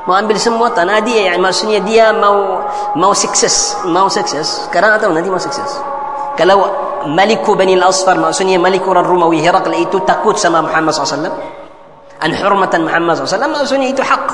ambil 0.07 0.13
semua 0.19 0.39
tanah 0.39 0.67
dia 0.67 1.15
يعني 1.15 1.41
maksudnya 1.41 1.79
dia 1.88 2.11
mau 2.11 2.59
mau 2.95 3.13
sukses 3.13 3.57
mau 3.85 4.07
sukses 4.07 4.69
kerana 4.73 4.91
itu 4.99 5.11
nanti 5.15 5.29
mau 5.29 5.38
sukses 5.39 5.71
kalau 6.39 6.59
ملك 7.19 7.45
بني 7.59 7.73
الاصفر 7.79 8.15
maksudnya 8.19 8.57
ملك 8.57 8.83
Romawi 8.88 9.39
هرقل 9.49 9.71
itu 9.73 9.97
takut 10.09 10.35
sama 10.38 10.61
محمد 10.67 10.91
صلى 10.93 11.03
الله 11.03 11.11
عليه 11.11 11.17
وسلم 11.21 11.35
ان 12.23 12.31
حرمه 12.39 12.73
محمد 12.87 13.13
صلى 13.15 13.23
الله 13.23 13.31
عليه 13.31 13.37
وسلم 13.37 13.51
ما 13.51 13.61
سنيه 13.71 13.97
حق 14.03 14.27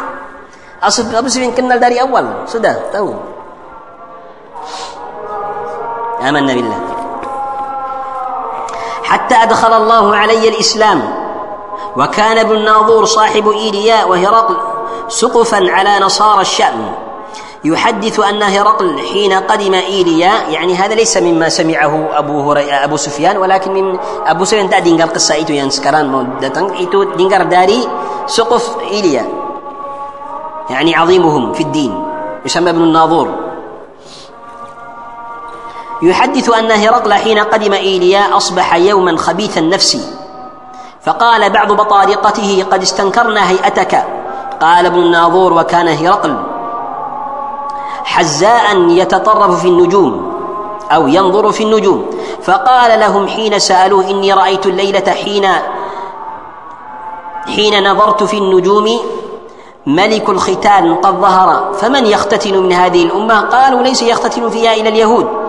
أصف 0.83 1.15
ابو 1.15 1.27
سفيان 1.29 1.51
كنال 1.57 1.79
داري 1.79 2.01
اول 2.01 2.25
سدى 2.53 2.73
تهو 2.93 3.13
amanna 6.21 6.53
billah 6.53 6.81
حتى 9.11 9.35
أدخل 9.35 9.73
الله 9.73 10.15
علي 10.15 10.49
الإسلام 10.49 10.99
وكان 11.97 12.37
ابن 12.37 12.55
الناظور 12.55 13.05
صاحب 13.05 13.49
إيلياء 13.49 14.09
وهرقل 14.09 14.57
سقفا 15.07 15.71
على 15.71 15.99
نصارى 15.99 16.41
الشأم. 16.41 16.91
يحدث 17.63 18.19
أن 18.19 18.43
هرقل 18.43 18.99
حين 19.13 19.33
قدم 19.33 19.73
إيلياء 19.73 20.49
يعني 20.49 20.75
هذا 20.75 20.95
ليس 20.95 21.17
مما 21.17 21.49
سمعه 21.49 22.09
أبو 22.17 22.53
أبو 22.55 22.97
سفيان 22.97 23.37
ولكن 23.37 23.73
من 23.73 23.99
أبو 24.25 24.43
سفيان 24.43 24.71
tak 24.71 24.79
dengar 24.79 25.11
قصة. 25.11 25.35
itu 25.35 25.51
yang 25.51 25.67
sekarang 25.67 26.07
mau 26.07 26.23
datang 26.39 26.71
سقف 28.31 28.79
إيليا. 28.79 29.25
يعني 30.69 30.95
عظيمهم 30.95 31.53
في 31.53 31.63
الدين. 31.63 31.93
يسمى 32.45 32.69
ابن 32.69 32.81
الناظور. 32.81 33.27
يحدث 36.03 36.49
أن 36.49 36.71
هرقل 36.71 37.13
حين 37.13 37.39
قدم 37.39 37.73
إيليا 37.73 38.37
أصبح 38.37 38.75
يوما 38.75 39.17
خبيث 39.17 39.57
النفس. 39.57 40.17
فقال 41.05 41.49
بعض 41.49 41.71
بطارقته 41.71 42.65
قد 42.71 42.81
استنكرنا 42.81 43.49
هيئتك. 43.49 44.05
قال 44.61 44.85
ابن 44.85 44.99
الناظور 44.99 45.53
وكان 45.53 45.87
هرقل 45.87 46.37
حزاء 48.03 48.77
يتطرف 48.77 49.61
في 49.61 49.67
النجوم 49.67 50.33
أو 50.91 51.07
ينظر 51.07 51.51
في 51.51 51.63
النجوم. 51.63 52.05
فقال 52.43 52.99
لهم 52.99 53.27
حين 53.27 53.59
سألوه 53.59 54.09
إني 54.09 54.33
رأيت 54.33 54.65
الليلة 54.65 55.11
حين 55.11 55.47
حين 57.45 57.91
نظرت 57.91 58.23
في 58.23 58.37
النجوم 58.37 58.99
ملك 59.85 60.29
الختان 60.29 60.95
قد 60.95 61.13
ظهر 61.13 61.73
فمن 61.73 62.05
يختتن 62.05 62.57
من 62.57 62.73
هذه 62.73 63.03
الأمة؟ 63.03 63.41
قالوا 63.41 63.81
ليس 63.81 64.01
يختتن 64.01 64.49
فيها 64.49 64.73
إلى 64.73 64.89
اليهود. 64.89 65.40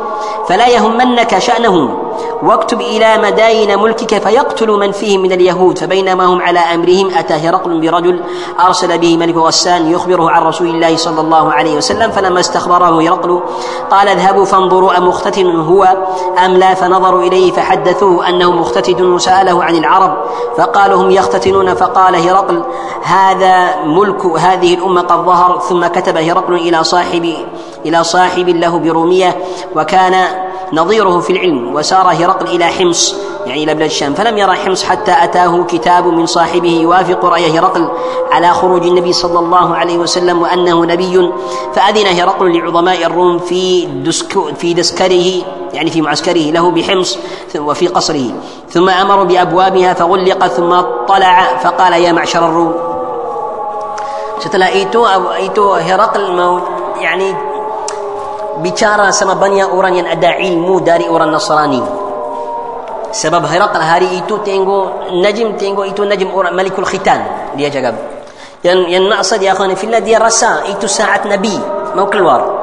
فلا 0.48 0.68
يهمنك 0.68 1.38
شأنهم. 1.38 1.98
واكتب 2.42 2.81
إلى 2.81 3.18
مداين 3.18 3.78
ملكك 3.78 4.18
فيقتل 4.18 4.70
من 4.70 4.92
فيهم 4.92 5.22
من 5.22 5.33
اليهود 5.33 5.78
فبينما 5.78 6.24
هم 6.24 6.42
على 6.42 6.59
أمرهم 6.59 7.11
أتى 7.14 7.35
هرقل 7.35 7.81
برجل 7.81 8.20
أرسل 8.61 8.98
به 8.98 9.16
ملك 9.16 9.37
غسان 9.37 9.90
يخبره 9.90 10.31
عن 10.31 10.42
رسول 10.42 10.68
الله 10.68 10.96
صلى 10.96 11.20
الله 11.20 11.52
عليه 11.52 11.76
وسلم 11.76 12.11
فلما 12.11 12.40
استخبره 12.40 13.02
هرقل 13.02 13.40
قال 13.90 14.09
اذهبوا 14.09 14.44
فانظروا 14.44 14.98
أمختتن 14.98 15.61
هو 15.61 15.85
أم 16.44 16.52
لا؟ 16.52 16.74
فنظروا 16.74 17.22
إليه 17.22 17.52
فحدثوه 17.52 18.28
أنه 18.28 18.52
مختتن 18.52 19.05
وسأله 19.05 19.64
عن 19.64 19.76
العرب 19.76 20.16
فقالوا 20.57 21.02
هم 21.02 21.11
يختتنون. 21.11 21.74
فقال 21.74 22.28
هرقل 22.28 22.62
هذا 23.02 23.76
ملك 23.85 24.26
هذه 24.26 24.74
الأمة 24.74 25.00
قد 25.00 25.24
ظهر. 25.24 25.59
ثم 25.59 25.87
كتب 25.87 26.16
هرقل 26.16 26.55
إلى 26.55 26.85
صاحب 26.85 27.35
إلى 27.87 28.05
صاحب 28.05 28.48
له 28.48 28.78
برومية 28.78 29.38
وكان 29.76 30.26
نظيره 30.72 31.20
في 31.20 31.30
العلم 31.30 31.74
وسار 31.74 32.08
هرقل 32.08 32.46
إلى 32.46 32.64
حمص 32.64 33.16
يعني 33.46 33.64
إلى 33.64 33.74
بلاد 33.74 33.90
الشام 33.90 34.14
فلم 34.14 34.38
يرى 34.38 34.52
حمص 34.52 34.85
حتى 34.85 35.12
أتاه 35.24 35.64
كتاب 35.68 36.06
من 36.06 36.26
صاحبه 36.26 36.80
يوافق 36.82 37.24
رأي 37.24 37.58
هرقل 37.58 37.88
على 38.32 38.50
خروج 38.50 38.87
النبي 38.87 39.12
صلى 39.12 39.38
الله 39.38 39.74
عليه 39.74 39.98
وسلم 39.98 40.42
وأنه 40.42 40.85
نبي 40.85 41.30
فأذن 41.74 42.06
هرقل 42.20 42.58
لعظماء 42.58 43.06
الروم 43.06 43.38
في 43.38 43.87
دسك 43.87 44.54
في 44.54 44.74
دسكره 44.74 45.26
يعني 45.72 45.90
في 45.90 46.02
معسكره 46.02 46.50
له 46.50 46.70
بحمص 46.70 47.18
وفي 47.58 47.88
قصره 47.88 48.30
ثم 48.70 48.88
أمروا 48.88 49.24
بأبوابها 49.24 49.94
فغلقت 49.94 50.50
ثم 50.50 50.80
طلع 51.08 51.56
فقال 51.62 51.92
يا 51.92 52.12
معشر 52.12 52.48
الروم. 52.48 52.92
itu 54.42 55.00
itu 55.46 55.64
Herakl 55.78 56.35
mau 56.35 56.58
yani 56.98 57.51
bicara 58.60 59.08
sama 59.14 59.38
banyak 59.40 59.72
orang 59.72 60.02
yang 60.02 60.08
ada 60.10 60.36
ilmu 60.36 60.84
dari 60.84 61.08
orang 61.08 61.32
Nasrani. 61.32 61.80
Sebab 63.12 63.44
Herakl 63.44 63.80
hari 63.80 64.08
itu 64.20 64.40
tengok 64.40 65.12
Najm 65.20 65.56
tengok 65.56 65.84
itu 65.88 66.04
Najm 66.04 66.28
orang 66.32 66.52
Malikul 66.52 66.84
Khitan. 66.84 67.52
Dia 67.56 67.72
cakap 67.72 68.22
yang 68.62 68.86
yang 68.86 69.10
maksud 69.10 69.42
ya 69.42 69.58
akhwan 69.58 69.74
fillah 69.74 69.98
dia 69.98 70.22
rasa 70.22 70.62
itu 70.70 70.86
saat 70.86 71.26
Nabi 71.26 71.58
mau 71.98 72.06
keluar. 72.06 72.62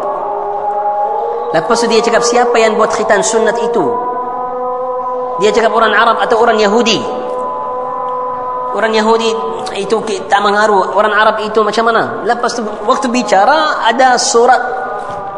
Lepas 1.51 1.83
dia 1.91 1.99
cakap 1.99 2.23
siapa 2.23 2.55
yang 2.55 2.77
buat 2.79 2.93
khitan 2.93 3.25
sunat 3.25 3.57
itu? 3.57 3.85
Dia 5.43 5.49
cakap 5.51 5.73
orang 5.75 5.91
Arab 5.91 6.21
atau 6.23 6.39
orang 6.39 6.55
Yahudi. 6.61 6.99
Orang 8.69 8.93
Yahudi 8.93 9.33
itu 9.81 9.97
tak 10.29 10.39
mengaruh. 10.45 10.93
Orang 10.93 11.09
Arab 11.11 11.41
itu 11.41 11.59
macam 11.65 11.89
mana? 11.89 12.21
Lepas 12.23 12.53
tu 12.53 12.61
waktu 12.63 13.09
bicara 13.09 13.81
ada 13.83 14.15
surat 14.15 14.61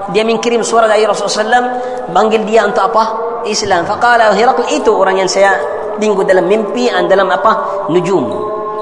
dia 0.09 0.25
mengirim 0.25 0.65
surat 0.65 0.89
dari 0.89 1.05
Rasulullah 1.05 1.61
SAW 1.61 1.67
panggil 2.09 2.41
dia 2.49 2.65
untuk 2.65 2.81
apa 2.89 3.03
Islam 3.45 3.85
faqala 3.85 4.33
Herakl 4.33 4.65
itu 4.73 4.89
orang 4.89 5.21
yang 5.21 5.29
saya 5.29 5.53
lingkup 6.01 6.25
dalam 6.25 6.49
mimpi 6.49 6.89
dan 6.89 7.05
dalam 7.05 7.29
apa 7.29 7.85
nujum 7.93 8.25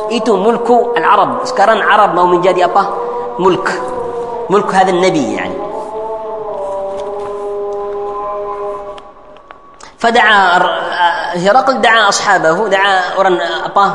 itu 0.09 0.31
mulku 0.39 0.95
al-Arab 0.95 1.43
sekarang 1.43 1.83
Arab 1.83 2.15
mau 2.15 2.25
menjadi 2.25 2.71
apa 2.71 2.83
mulk 3.39 3.67
mulk 4.49 4.69
هذا 4.73 4.89
النبي 4.89 5.33
يعني 5.33 5.57
فدعا 9.97 10.57
هرقل 11.37 11.81
دعا 11.81 12.09
أصحابه 12.09 12.67
دعا 12.67 13.13
orang 13.21 13.35
apa 13.39 13.85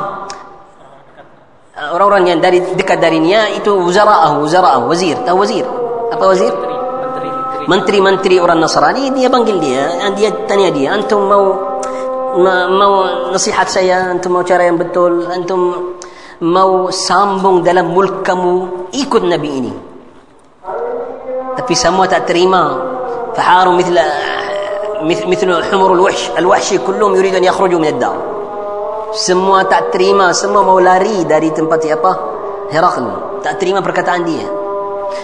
orang-orang 1.90 2.30
yang 2.30 2.38
dari 2.38 2.62
dekat 2.78 3.02
darinya 3.02 3.50
itu 3.50 3.74
wuzara'ah 3.74 4.38
wuzara'ah 4.38 4.86
wazir 4.86 5.18
tahu 5.26 5.42
wazir 5.42 5.66
apa 6.14 6.22
wazir 6.22 6.54
menteri-menteri 7.67 8.39
orang 8.39 8.59
Nasrani 8.59 9.13
dia 9.13 9.27
panggil 9.29 9.57
dia 9.61 10.11
dia 10.13 10.29
tanya 10.45 10.69
dia 10.73 10.93
antum 10.95 11.25
mau 11.25 11.45
mau 12.69 12.93
nasihat 13.33 13.67
saya 13.67 14.13
antum 14.13 14.37
mau 14.37 14.43
cara 14.45 14.65
yang 14.69 14.77
betul 14.77 15.27
antum 15.27 15.93
mau 16.39 16.87
sambung 16.93 17.65
dalam 17.65 17.91
mulk 17.91 18.23
kamu 18.23 18.53
ikut 18.95 19.23
nabi 19.27 19.49
ini 19.49 19.73
tapi 21.59 21.73
semua 21.75 22.07
tak 22.07 22.29
terima 22.29 22.89
فحاروا 23.39 23.73
مثل 23.73 23.99
مثل 25.03 25.63
حمر 25.63 25.93
الوحش 25.93 26.29
الوحش 26.37 26.73
كلهم 26.73 27.15
يريد 27.15 27.35
ان 27.35 27.43
يخرجوا 27.43 27.79
من 27.79 27.87
الدار 27.87 28.17
semua 29.09 29.65
tak 29.65 29.89
terima 29.89 30.37
semua 30.37 30.61
mau 30.61 30.77
lari 30.77 31.25
dari 31.25 31.49
tempat 31.49 31.81
apa 31.89 32.11
Herakl 32.69 33.41
tak 33.41 33.57
terima 33.57 33.81
perkataan 33.81 34.21
dia 34.21 34.45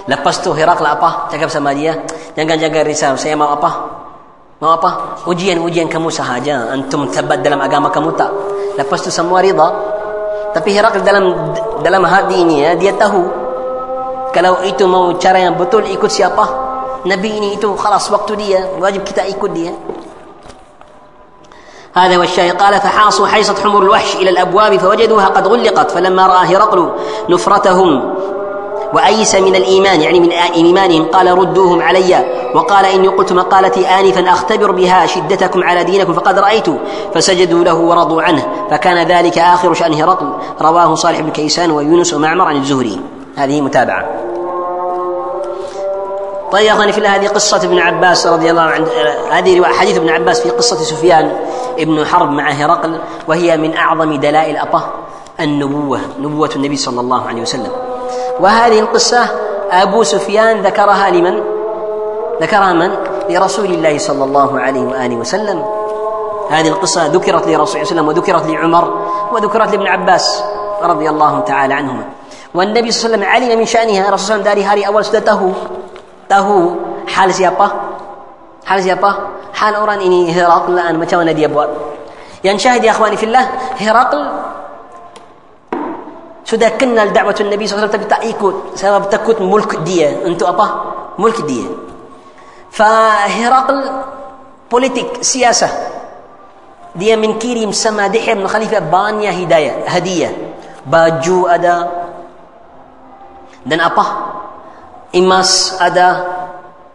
Lepas 0.06 0.34
tu 0.42 0.50
Herakl 0.52 0.86
apa 0.86 1.28
cakap 1.32 1.48
sama 1.52 1.74
dia 1.74 1.96
jangan 2.34 2.56
jaga 2.56 2.80
risau 2.84 3.14
saya 3.14 3.34
mau 3.36 3.52
apa 3.52 3.70
mau 4.60 4.76
apa 4.76 5.22
ujian-ujian 5.24 5.88
kamu 5.88 6.08
sahaja 6.12 6.68
antum 6.72 7.08
tabat 7.08 7.40
dalam 7.40 7.60
agama 7.60 7.88
kamu 7.88 8.12
tak 8.16 8.30
lepas 8.76 9.00
tu 9.00 9.10
semua 9.12 9.40
rida 9.40 9.68
tapi 10.52 10.74
Herakl 10.74 11.00
dalam 11.00 11.54
dalam 11.80 12.02
hati 12.04 12.42
ini 12.42 12.66
ya 12.66 12.76
dia 12.76 12.92
tahu 12.94 13.22
kalau 14.30 14.62
itu 14.62 14.86
mau 14.86 15.14
cara 15.18 15.42
yang 15.42 15.58
betul 15.58 15.82
ikut 15.86 16.10
siapa 16.10 16.44
Nabi 17.00 17.40
ini 17.40 17.48
itu 17.56 17.72
khalas 17.74 18.12
waktu 18.12 18.32
dia 18.36 18.60
wajib 18.78 19.02
kita 19.04 19.24
ikut 19.26 19.52
dia 19.52 19.72
هذا 21.94 22.16
هو 22.16 22.22
الشاهد 22.22 22.62
قال 22.62 22.80
فحاصوا 22.80 23.26
حيصة 23.26 23.54
حمر 23.64 23.82
الوحش 23.82 24.16
إلى 24.16 24.30
الأبواب 24.30 24.76
فوجدوها 24.76 25.26
قد 25.26 25.46
غلقت 25.46 25.90
فلما 25.90 26.26
رأى 26.26 26.56
هرقل 26.56 26.90
نفرتهم 27.28 28.14
وأيس 28.94 29.34
من 29.34 29.56
الإيمان 29.56 30.00
يعني 30.00 30.20
من 30.20 30.32
إيمانهم 30.32 31.04
قال 31.04 31.38
ردوهم 31.38 31.82
علي 31.82 32.24
وقال 32.54 32.86
إني 32.86 33.08
قلت 33.08 33.32
مقالتي 33.32 33.86
آنفا 33.86 34.30
أختبر 34.30 34.70
بها 34.70 35.06
شدتكم 35.06 35.64
على 35.64 35.84
دينكم 35.84 36.12
فقد 36.12 36.38
رأيت 36.38 36.66
فسجدوا 37.14 37.64
له 37.64 37.74
ورضوا 37.74 38.22
عنه 38.22 38.46
فكان 38.70 39.06
ذلك 39.06 39.38
آخر 39.38 39.74
شأن 39.74 39.94
هرقل 39.94 40.32
رواه 40.60 40.94
صالح 40.94 41.20
بن 41.20 41.30
كيسان 41.30 41.70
ويونس 41.70 42.14
ومعمر 42.14 42.44
عن 42.44 42.56
الزهري. 42.56 43.00
هذه 43.36 43.60
متابعة. 43.60 44.08
طيب 46.52 46.66
يا 46.66 46.72
أخواني 46.72 46.92
في 46.92 46.98
الله 46.98 47.16
هذه 47.16 47.28
قصة 47.28 47.56
ابن 47.56 47.78
عباس 47.78 48.26
رضي 48.26 48.50
الله 48.50 48.62
عنه 48.62 48.86
هذه 49.30 49.64
حديث 49.64 49.96
ابن 49.96 50.08
عباس 50.08 50.40
في 50.40 50.50
قصة 50.50 50.76
سفيان 50.76 51.32
ابن 51.78 52.06
حرب 52.06 52.30
مع 52.30 52.50
هرقل 52.50 52.98
وهي 53.28 53.56
من 53.56 53.76
أعظم 53.76 54.14
دلائل 54.14 54.56
أطه 54.56 54.92
النبوة 55.40 56.00
نبوة 56.20 56.50
النبي 56.56 56.76
صلى 56.76 57.00
الله 57.00 57.26
عليه 57.26 57.42
وسلم. 57.42 57.70
وهذه 58.40 58.80
القصة 58.80 59.22
أبو 59.70 60.02
سفيان 60.02 60.62
ذكرها 60.62 61.10
لمن؟ 61.10 61.40
ذكرها 62.42 62.72
من؟ 62.72 62.90
لرسول 63.28 63.64
الله 63.64 63.98
صلى 63.98 64.24
الله 64.24 64.60
عليه 64.60 64.80
وآله 64.80 65.16
وسلم. 65.16 65.64
هذه 66.50 66.68
القصة 66.68 67.06
ذكرت 67.06 67.46
لرسول 67.46 67.52
الله 67.52 67.64
صلى 67.64 67.76
الله 67.76 67.78
عليه 67.78 67.92
وسلم 67.92 68.08
وذكرت 68.08 68.46
لعمر 68.46 68.84
وذكرت 69.32 69.70
لابن 69.70 69.86
عباس 69.86 70.44
رضي 70.82 71.08
الله 71.10 71.40
تعالى 71.40 71.74
عنهما. 71.74 72.04
والنبي 72.54 72.90
صلى 72.90 73.14
الله 73.14 73.26
عليه 73.26 73.36
وسلم 73.36 73.52
علم 73.52 73.58
من 73.58 73.66
شأنها 73.66 74.10
رسول 74.10 74.36
الله 74.36 74.46
dari 74.50 74.62
hari 74.66 74.82
awal 74.82 75.06
sudah 75.06 75.22
tahu 75.22 75.54
tahu 76.26 76.58
hal 77.06 77.30
siapa 77.30 77.66
hal 78.66 78.78
siapa 78.82 79.10
hal 79.54 79.78
orang 79.78 80.02
ini 80.02 80.34
Herakl 80.34 80.74
macam 80.74 81.22
mana 81.22 81.30
dia 81.30 81.46
buat 81.46 81.70
yang 82.42 82.58
syahid 82.58 82.82
ya 82.82 82.90
akhwani 82.90 83.14
fillah 83.14 83.46
Herakl 83.78 84.18
sudah 86.50 86.74
kenal 86.74 87.14
dakwah 87.14 87.30
Nabi 87.30 87.62
SAW 87.62 87.86
tapi 87.86 88.10
tak 88.10 88.26
ikut 88.26 88.74
sebab 88.74 89.06
takut 89.06 89.38
mulk 89.38 89.86
dia 89.86 90.18
untuk 90.26 90.50
apa 90.50 90.66
mulk 91.14 91.46
dia 91.46 91.70
فهرقل 92.70 93.78
politik 94.70 95.26
siasa 95.26 95.66
dia 96.94 97.18
menkirim 97.18 97.74
sama 97.74 98.06
Dihya 98.06 98.38
bin 98.38 98.46
Khalifah 98.46 98.86
banyak 98.86 99.34
hidayah 99.34 99.82
hadiah 99.90 100.30
baju 100.86 101.50
ada 101.50 101.76
dan 103.66 103.78
apa 103.82 104.04
emas 105.10 105.74
ada 105.82 106.22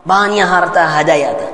banyak 0.07 0.47
harta 0.47 0.83
hadiah 0.87 1.35
ada 1.35 1.44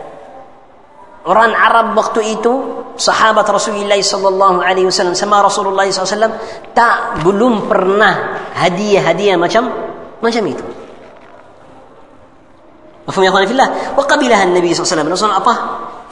orang 1.26 1.54
Arab 1.54 1.94
waktu 1.94 2.40
itu 2.40 2.54
sahabat 2.98 3.46
Rasulullah 3.46 3.98
sallallahu 3.98 4.62
alaihi 4.62 4.90
wasallam 4.90 5.14
sama 5.14 5.46
Rasulullah 5.46 5.86
sallallahu 5.86 6.74
tak 6.74 7.22
belum 7.22 7.70
pernah 7.70 8.42
hadiah-hadiah 8.58 9.38
macam 9.38 9.70
macam 10.22 10.46
itu 10.50 10.66
في 13.12 13.28
الله 13.28 13.98
وقبلها 13.98 14.44
النبي 14.44 14.72
صلى 14.72 14.82
الله 14.82 14.88
عليه 14.88 14.96
وسلم 14.96 15.08
Rasul 15.12 15.34
apa 15.36 15.54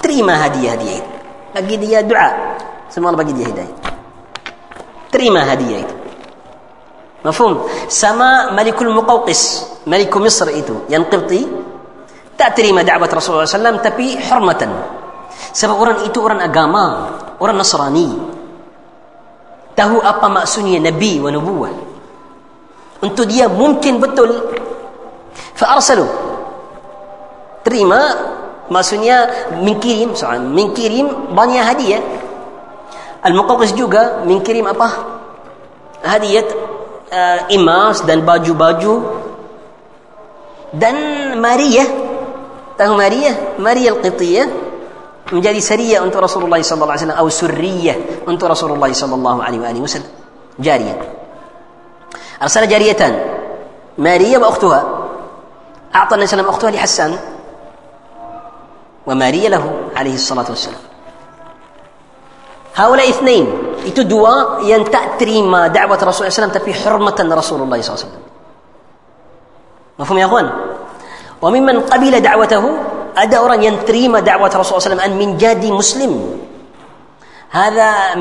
terima 0.03 0.35
hadiah-hadiah 0.35 0.95
itu 0.99 1.11
bagi 1.55 1.75
dia 1.79 2.03
doa 2.03 2.29
semua 2.91 3.15
bagi 3.15 3.31
dia 3.31 3.47
hidayah 3.47 3.75
terima 5.07 5.47
hadiah 5.47 5.79
itu 5.85 5.95
مفهوم 7.23 7.87
sama 7.87 8.51
Malikul 8.51 8.91
Muqawqis 8.91 9.41
Malik 9.87 10.11
Misr 10.11 10.49
itu 10.55 10.85
yang 10.91 11.07
Qibti 11.07 11.45
tak 12.39 12.55
terima 12.55 12.83
dakwah 12.87 13.07
Rasulullah 13.07 13.47
SAW 13.47 13.83
tapi 13.83 14.15
hormatan 14.15 14.98
Sebab 15.55 15.75
orang 15.75 15.97
itu 16.05 16.19
orang 16.19 16.43
agama, 16.43 16.85
orang 17.39 17.57
Nasrani. 17.57 18.09
Tahu 19.73 19.97
apa 20.03 20.27
maksudnya 20.27 20.83
Nabi 20.83 21.19
dan 21.19 21.33
nubuah. 21.39 21.73
Untuk 22.99 23.31
dia 23.31 23.47
mungkin 23.47 24.03
betul. 24.03 24.51
Fa'arsalu. 25.55 26.03
Terima, 27.63 28.01
maksudnya 28.67 29.47
mengkirim, 29.55 30.15
soalan, 30.15 30.51
mengkirim 30.51 31.31
banyak 31.31 31.63
hadiah. 31.63 32.03
Al-Muqawqis 33.23 33.75
juga 33.75 34.23
mengkirim 34.23 34.67
apa? 34.67 35.19
Hadiah 36.03 36.43
uh, 37.11 37.39
emas 37.51 38.03
dan 38.07 38.23
baju-baju 38.23 39.19
dan 40.71 40.95
Maria 41.41 41.85
tahu 42.77 42.93
Maria 42.93 43.57
Maria 43.57 43.97
Al-Qibtiyah 43.97 44.47
menjadi 45.29 45.59
sariyah 45.61 45.99
untuk 46.01 46.25
Rasulullah 46.25 46.61
wasallam 46.61 47.17
atau 47.17 47.29
surriyah 47.29 48.25
untuk 48.25 48.49
Rasulullah 48.49 48.89
sallallahu 48.89 49.39
alaihi 49.45 49.81
wasallam 49.81 50.09
jariyah 50.57 50.97
jariyatan 52.69 53.13
Maria 53.99 54.39
wa 54.39 54.49
ukhtuha 54.49 54.99
أعطى 55.89 56.15
النبي 56.15 56.27
صلى 56.27 56.37
الله 56.37 56.45
عليه 56.45 56.53
وسلم 56.53 56.53
أختها 56.53 56.71
لحسان 56.71 57.11
وماريا 59.07 59.49
له 59.49 59.63
عليه 59.97 60.15
الصلاة 60.21 60.45
والسلام 60.49 60.83
هؤلاء 62.75 63.09
اثنين 63.09 63.45
dua 64.05 64.59
yang 64.67 64.83
tak 64.91 65.17
terima 65.17 65.71
dakwah 65.71 65.95
Rasulullah 65.95 66.35
SAW 66.35 66.51
tapi 66.51 66.75
hormatan 66.75 67.31
Rasulullah 67.31 67.79
SAW. 67.79 68.11
Mafhum 69.95 70.19
ya 70.19 70.27
akhwan? 70.27 70.47
Wa 71.39 71.47
mimman 71.47 71.87
qabila 71.87 72.19
da'watahu 72.19 72.69
ada 73.19 73.43
orang 73.43 73.59
yang 73.59 73.75
terima 73.83 74.23
dakwah 74.23 74.47
Rasulullah 74.47 74.95
SAW 74.95 75.03
an 75.03 75.13
min 75.19 75.35
jadi 75.35 75.67
muslim. 75.67 76.39
هذا 77.49 78.15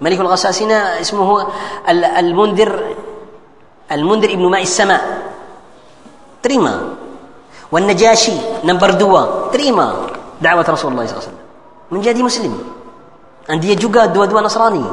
ملك 0.00 0.20
الغساسنة 0.20 1.00
اسمه 1.02 1.46
المنذر 2.18 2.72
المنذر 3.92 4.30
ابن 4.30 4.46
ماء 4.46 4.62
السماء 4.62 5.02
terima 6.46 6.74
والنجاشي 7.72 8.62
نمبر 8.64 8.90
دوا 8.90 9.50
terima 9.50 9.86
دعوة 10.38 10.66
رسول 10.70 10.94
الله 10.94 11.06
صلى 11.06 11.14
الله 11.14 11.26
عليه 11.26 11.30
وسلم 11.30 11.42
menjadi 11.92 12.20
muslim 12.22 12.54
dan 13.50 13.58
dia 13.58 13.74
juga 13.74 14.08
dua-dua 14.08 14.40
Nasrani 14.46 14.86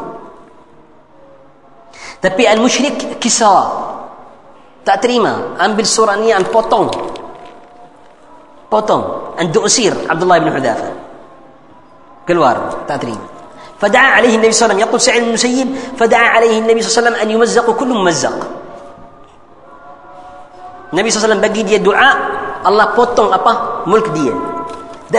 tapi 2.19 2.43
al-musyrik 2.43 3.21
kisah 3.21 3.69
tak 4.83 4.99
terima 4.99 5.55
ambil 5.61 5.85
surah 5.85 6.17
ni 6.17 6.33
dan 6.33 6.43
potong 6.49 6.89
بوتون 8.71 9.03
عند 9.39 9.57
أسير 9.57 9.93
عبد 10.09 10.21
الله 10.21 10.37
بن 10.39 10.53
حذافة 10.53 10.91
كل 12.27 12.37
وارد 12.37 12.69
تاترين 12.87 13.17
فدعا 13.81 14.11
عليه 14.11 14.35
النبي 14.35 14.51
صلى 14.51 14.65
الله 14.65 14.75
عليه 14.75 14.83
وسلم 14.83 14.89
يقول 14.89 15.01
سعيد 15.01 15.23
المسيب 15.23 15.67
فدعا 15.97 16.27
عليه 16.29 16.59
النبي 16.59 16.81
صلى 16.81 16.89
الله 16.89 16.99
عليه 16.99 17.17
وسلم 17.17 17.29
أن 17.29 17.35
يمزق 17.35 17.71
كل 17.71 17.87
ممزق 17.87 18.37
النبي 20.93 21.09
صلى 21.09 21.17
الله 21.23 21.35
عليه 21.35 21.49
وسلم 21.49 21.53
بقي 21.53 21.77
دعاء 21.77 22.17
الله 22.67 22.85
بوتون 22.95 23.33
أبا 23.33 23.53
ملك 23.87 24.07
دي 24.09 24.31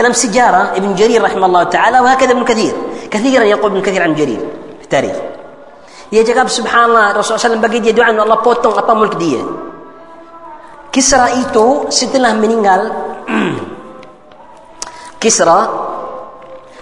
لم 0.01 0.13
سجارة 0.13 0.71
ابن 0.75 0.95
جرير 0.95 1.23
رحمه 1.23 1.45
الله 1.45 1.63
تعالى 1.63 1.99
وهكذا 1.99 2.31
ابن 2.31 2.43
كثير 2.43 2.73
كثيرا 3.11 3.43
يقول 3.43 3.71
ابن 3.71 3.81
كثير 3.81 4.01
عن 4.03 4.15
جرير 4.15 4.39
في 4.79 4.83
التاريخ 4.83 5.15
يا 6.11 6.23
جاب 6.23 6.47
سبحان 6.47 6.85
الله 6.89 7.11
الرسول 7.11 7.39
صلى 7.39 7.53
الله 7.53 7.67
عليه 7.67 7.67
وسلم 7.67 7.83
bagi 7.83 7.91
دعاء 7.91 8.11
الله 8.11 8.35
potong 8.35 8.73
apa 8.77 8.93
ملك 8.93 9.15
دي 9.15 9.43
كسر 10.91 11.25
إيتو 11.25 11.89
ستلاه 11.89 12.33
منين 12.33 12.67
قال 12.67 12.91
Kisra 15.22 15.60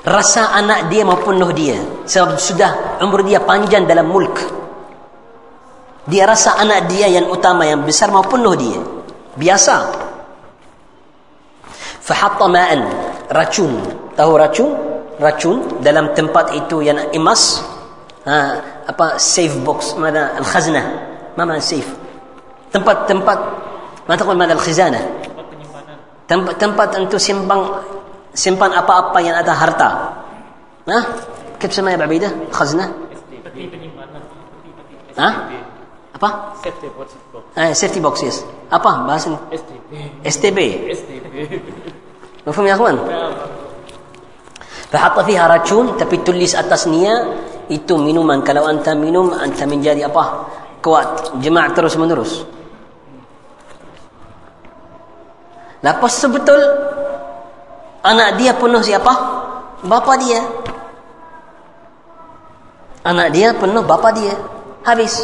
rasa 0.05 0.53
anak 0.53 0.93
dia 0.93 1.01
mau 1.01 1.17
penuh 1.17 1.49
dia 1.57 1.81
sebab 2.05 2.37
sudah 2.37 3.01
umur 3.01 3.25
dia 3.25 3.41
panjang 3.41 3.89
dalam 3.89 4.05
mulk 4.05 4.37
dia 6.05 6.29
rasa 6.29 6.61
anak 6.61 6.93
dia 6.93 7.09
yang 7.09 7.33
utama 7.33 7.65
yang 7.65 7.81
besar 7.81 8.13
mau 8.13 8.21
penuh 8.21 8.53
dia 8.53 8.77
biasa 9.41 9.77
fahatta 12.05 12.45
ma'an 12.45 12.81
racun 13.33 13.81
tahu 14.13 14.33
racun 14.37 14.71
racun 15.17 15.81
dalam 15.81 16.13
tempat 16.13 16.53
itu 16.53 16.85
yang 16.85 17.01
emas 17.17 17.65
ha, 18.29 18.61
apa 18.85 19.17
safe 19.17 19.57
box 19.65 19.97
mana 19.97 20.37
al-khaznah 20.37 20.85
mana 21.33 21.57
safe 21.65 21.89
tempat-tempat 22.69 23.65
ما 24.09 24.17
تقول 24.17 24.37
ماذا 24.37 24.53
الخزانة 24.53 25.01
tempat 26.29 26.55
tempat 26.57 26.89
untuk 27.01 27.21
simpan 27.21 27.85
simpan 28.35 28.71
apa-apa 28.73 29.19
yang 29.21 29.37
ada 29.39 29.53
harta 29.53 29.91
ها 30.89 31.01
كيف 31.61 31.71
تسمى 31.71 31.91
يا 31.93 31.97
بعبيدة 31.97 32.29
خزنة 32.53 32.93
ها 35.19 35.29
apa 36.15 36.55
safety 36.63 36.89
box 36.95 37.09
eh 37.59 37.73
safety 37.75 38.01
box 38.05 38.15
yes 38.23 38.37
apa 38.71 39.03
bahasa 39.03 39.35
STB 40.23 40.59
مفهوم 42.47 42.67
يا 42.69 42.75
اخوان 42.77 42.97
فحط 44.93 45.17
فيها 45.27 45.45
racun 45.49 45.99
tapi 45.99 46.23
tulis 46.23 46.55
atasnya 46.55 47.35
itu 47.73 47.97
minuman 47.99 48.45
kalau 48.45 48.69
anta 48.69 48.93
minum 48.95 49.33
anta 49.33 49.65
menjadi 49.67 50.07
apa 50.07 50.53
kuat 50.85 51.41
jemaah 51.41 51.73
terus 51.73 51.97
menerus 51.97 52.45
Lepas 55.80 56.12
sebetul 56.12 56.60
anak 58.04 58.36
dia 58.36 58.52
penuh 58.56 58.84
siapa? 58.84 59.14
Bapa 59.84 60.14
dia. 60.20 60.44
Anak 63.08 63.32
dia 63.32 63.56
penuh 63.56 63.84
bapa 63.88 64.12
dia. 64.12 64.36
Habis. 64.84 65.24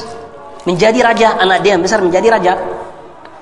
Menjadi 0.64 1.04
raja. 1.04 1.36
Anak 1.36 1.60
dia 1.60 1.76
besar 1.76 2.00
menjadi 2.00 2.40
raja. 2.40 2.54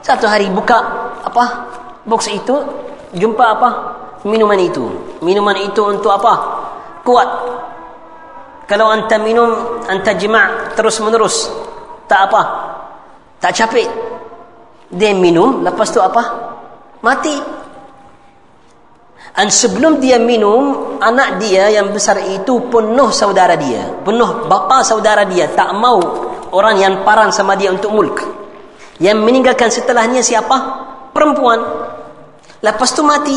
Satu 0.01 0.25
hari 0.25 0.49
buka 0.49 0.77
apa? 1.21 1.69
Box 2.03 2.33
itu. 2.33 2.55
Jumpa 3.13 3.45
apa? 3.45 3.69
Minuman 4.25 4.57
itu. 4.57 4.89
Minuman 5.21 5.53
itu 5.61 5.85
untuk 5.85 6.09
apa? 6.09 6.33
Kuat. 7.05 7.29
Kalau 8.65 8.89
anta 8.89 9.19
minum, 9.19 9.83
anta 9.85 10.17
jima' 10.17 10.73
terus 10.73 10.97
menerus. 11.03 11.51
Tak 12.09 12.31
apa. 12.31 12.41
Tak 13.37 13.51
capek. 13.53 13.87
Dia 14.89 15.11
minum, 15.13 15.61
lepas 15.61 15.91
tu 15.91 15.99
apa? 15.99 16.52
mati. 17.03 17.35
Dan 19.33 19.49
sebelum 19.49 19.97
dia 19.97 20.21
minum, 20.21 20.95
anak 21.01 21.41
dia 21.41 21.67
yang 21.73 21.89
besar 21.89 22.21
itu 22.21 22.69
penuh 22.69 23.09
saudara 23.09 23.57
dia. 23.57 23.91
Penuh 24.05 24.45
bapa 24.45 24.85
saudara 24.85 25.25
dia. 25.25 25.49
Tak 25.49 25.73
mau 25.73 25.99
orang 26.53 26.75
yang 26.77 26.93
parang 27.01 27.33
sama 27.33 27.57
dia 27.57 27.73
untuk 27.73 27.91
mulk. 27.91 28.21
Yang 29.01 29.17
meninggalkan 29.25 29.73
setelahnya 29.73 30.21
siapa? 30.21 30.55
Perempuan. 31.11 31.59
Lepas 32.61 32.93
tu 32.93 33.01
mati. 33.01 33.35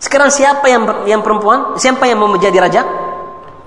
Sekarang 0.00 0.32
siapa 0.32 0.64
yang 0.64 1.04
yang 1.04 1.20
perempuan? 1.20 1.76
Siapa 1.76 2.08
yang 2.08 2.24
mau 2.24 2.32
menjadi 2.32 2.56
raja? 2.56 2.82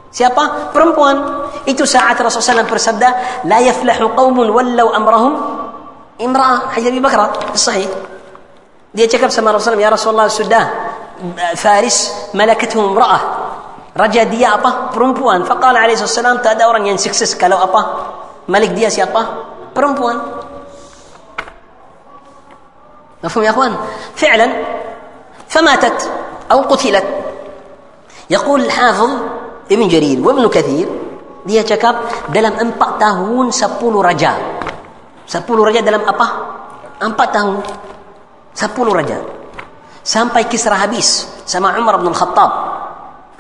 Siapa? 0.10 0.74
Perempuan. 0.74 1.46
Itu 1.70 1.86
saat 1.86 2.18
Rasulullah 2.18 2.66
SAW 2.66 2.74
bersabda, 2.74 3.10
La 3.46 3.62
yaflahu 3.62 4.18
qawmun 4.18 4.50
wallau 4.50 4.90
amrahum 4.98 5.34
imra'ah. 6.18 6.74
Haji 6.74 6.90
Abi 6.90 7.00
Sahih. 7.54 8.13
دي 8.96 9.08
جاكب 9.08 9.30
سما 9.30 9.52
رسول 9.52 9.80
يا 9.80 9.90
رسول 9.90 10.14
الله 10.14 10.28
سدا 10.28 10.64
فارس 11.56 11.98
ملكته 12.34 12.80
امراه 12.86 13.20
raja 13.98 14.24
dia 14.24 14.48
apa 14.48 14.90
perempuan 14.96 15.44
فقال 15.44 15.78
عليه 15.78 15.94
الصلاه 15.94 16.10
والسلام 16.10 16.38
tak 16.38 16.54
ada 16.54 16.63
orang 16.63 16.78
yang 16.78 16.98
sukses 16.98 17.42
kalau 17.42 17.64
apa 17.64 17.82
ملك 18.50 18.70
dia 18.70 18.90
si 18.90 19.04
apa 19.04 19.22
perempuan 19.76 20.18
مفهوم 23.24 23.46
يا 23.46 23.50
اخوان 23.50 23.74
فعلا 24.16 24.48
فماتت 25.50 26.10
أو 26.52 26.62
قتلت 26.62 27.06
يقول 28.30 28.62
الحافظ 28.66 29.10
ابن 29.72 29.88
جرير 29.88 30.28
وابن 30.28 30.50
كثير 30.50 30.88
dia 31.46 31.64
cakap 31.64 31.96
dalam 32.30 32.54
enam 32.62 32.72
tahun 33.00 33.52
sepuluh 33.52 34.06
raja 34.06 34.34
sepuluh 35.28 35.60
raja 35.68 35.82
dalam 35.82 36.02
apa 36.08 36.28
enam 37.04 37.12
tahun 37.14 37.62
Sepuluh 38.54 38.94
raja. 38.94 39.20
Sampai 40.04 40.46
Kisra 40.46 40.78
habis 40.78 41.26
sama 41.44 41.74
Umar 41.76 41.98
bin 42.00 42.14
Khattab. 42.14 42.52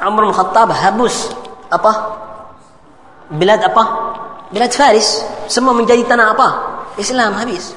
Umar 0.04 0.24
bin 0.28 0.36
Khattab 0.36 0.74
habis 0.74 1.30
apa? 1.70 1.92
Bilad 3.34 3.62
apa? 3.62 3.84
Bilad 4.50 4.74
Faris. 4.74 5.24
Semua 5.48 5.72
menjadi 5.74 6.04
tanah 6.06 6.28
apa? 6.34 6.48
Islam 6.98 7.38
habis. 7.38 7.74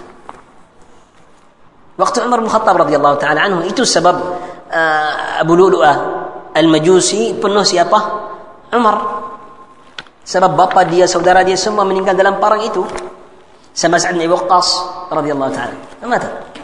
Waktu 1.97 2.28
Umar 2.28 2.45
bin 2.45 2.53
Khattab 2.53 2.76
radhiyallahu 2.76 3.16
taala 3.16 3.41
anhu 3.49 3.64
itu 3.64 3.80
sebab 3.84 4.16
uh, 4.68 5.41
Abu 5.41 5.57
Lu'lu'ah 5.57 5.97
Al-Majusi 6.53 7.37
penuh 7.37 7.64
siapa? 7.64 7.99
Umar. 8.72 8.97
Sebab 10.26 10.59
bapa 10.59 10.82
dia, 10.89 11.07
saudara 11.07 11.47
dia 11.47 11.55
semua 11.55 11.87
meninggal 11.87 12.18
dalam 12.18 12.43
perang 12.43 12.64
itu. 12.64 12.82
Sama 13.76 14.01
Sa'ad 14.01 14.16
bin 14.16 14.26
Waqqas 14.26 14.68
رضي 15.12 15.33
الله 15.33 15.53
تعالى. 15.53 15.77
Mata. 16.09 16.56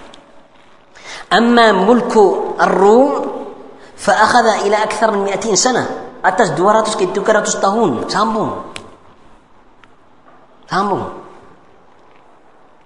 أما 1.33 1.73
ملك 1.73 2.17
الروم 2.61 3.33
فأخذ 3.97 4.47
إلى 4.47 4.83
أكثر 4.83 5.11
من 5.11 5.25
مئتين 5.25 5.57
سنة. 5.57 5.87
atas 6.25 6.49
dua 6.49 6.67
ratus 6.67 6.97
ke 6.97 7.07
tiga 7.07 7.31
ratus 7.31 7.61
tahun 7.61 8.09
sampai 8.09 8.63
sampai 10.71 11.13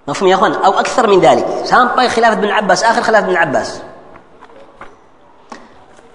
مفهوم 0.07 0.29
يا 0.29 0.35
أخوان؟ 0.35 0.53
أو 0.53 0.79
أكثر 0.79 1.07
من 1.07 1.19
ذلك. 1.19 1.47
sampai 1.63 2.07
طيب 2.07 2.09
خلافة 2.09 2.35
بن 2.35 2.49
عباس. 2.49 2.83
آخر 2.83 3.01
خلافة 3.01 3.27
بن 3.27 3.35
عباس. 3.35 3.81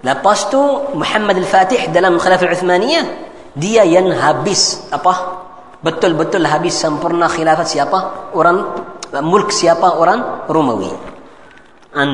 lepas 0.03 0.57
tu 0.57 0.79
محمد 0.93 1.37
الفاتح 1.37 1.85
dalam 1.85 2.19
خلافة 2.19 2.43
العثمانية 2.45 3.17
dia 3.55 3.77
yang 3.77 4.11
habis 4.11 4.81
apa 4.93 5.15
betul 5.83 6.13
betul 6.13 6.45
habis 6.45 6.81
sempurna 6.81 7.27
خلافة 7.27 7.63
siapa 7.63 8.11
orang 8.35 8.65
ملك 9.13 9.51
siapa 9.51 9.87
orang 9.87 10.23
Romawi 10.49 10.91
an, 11.93 12.09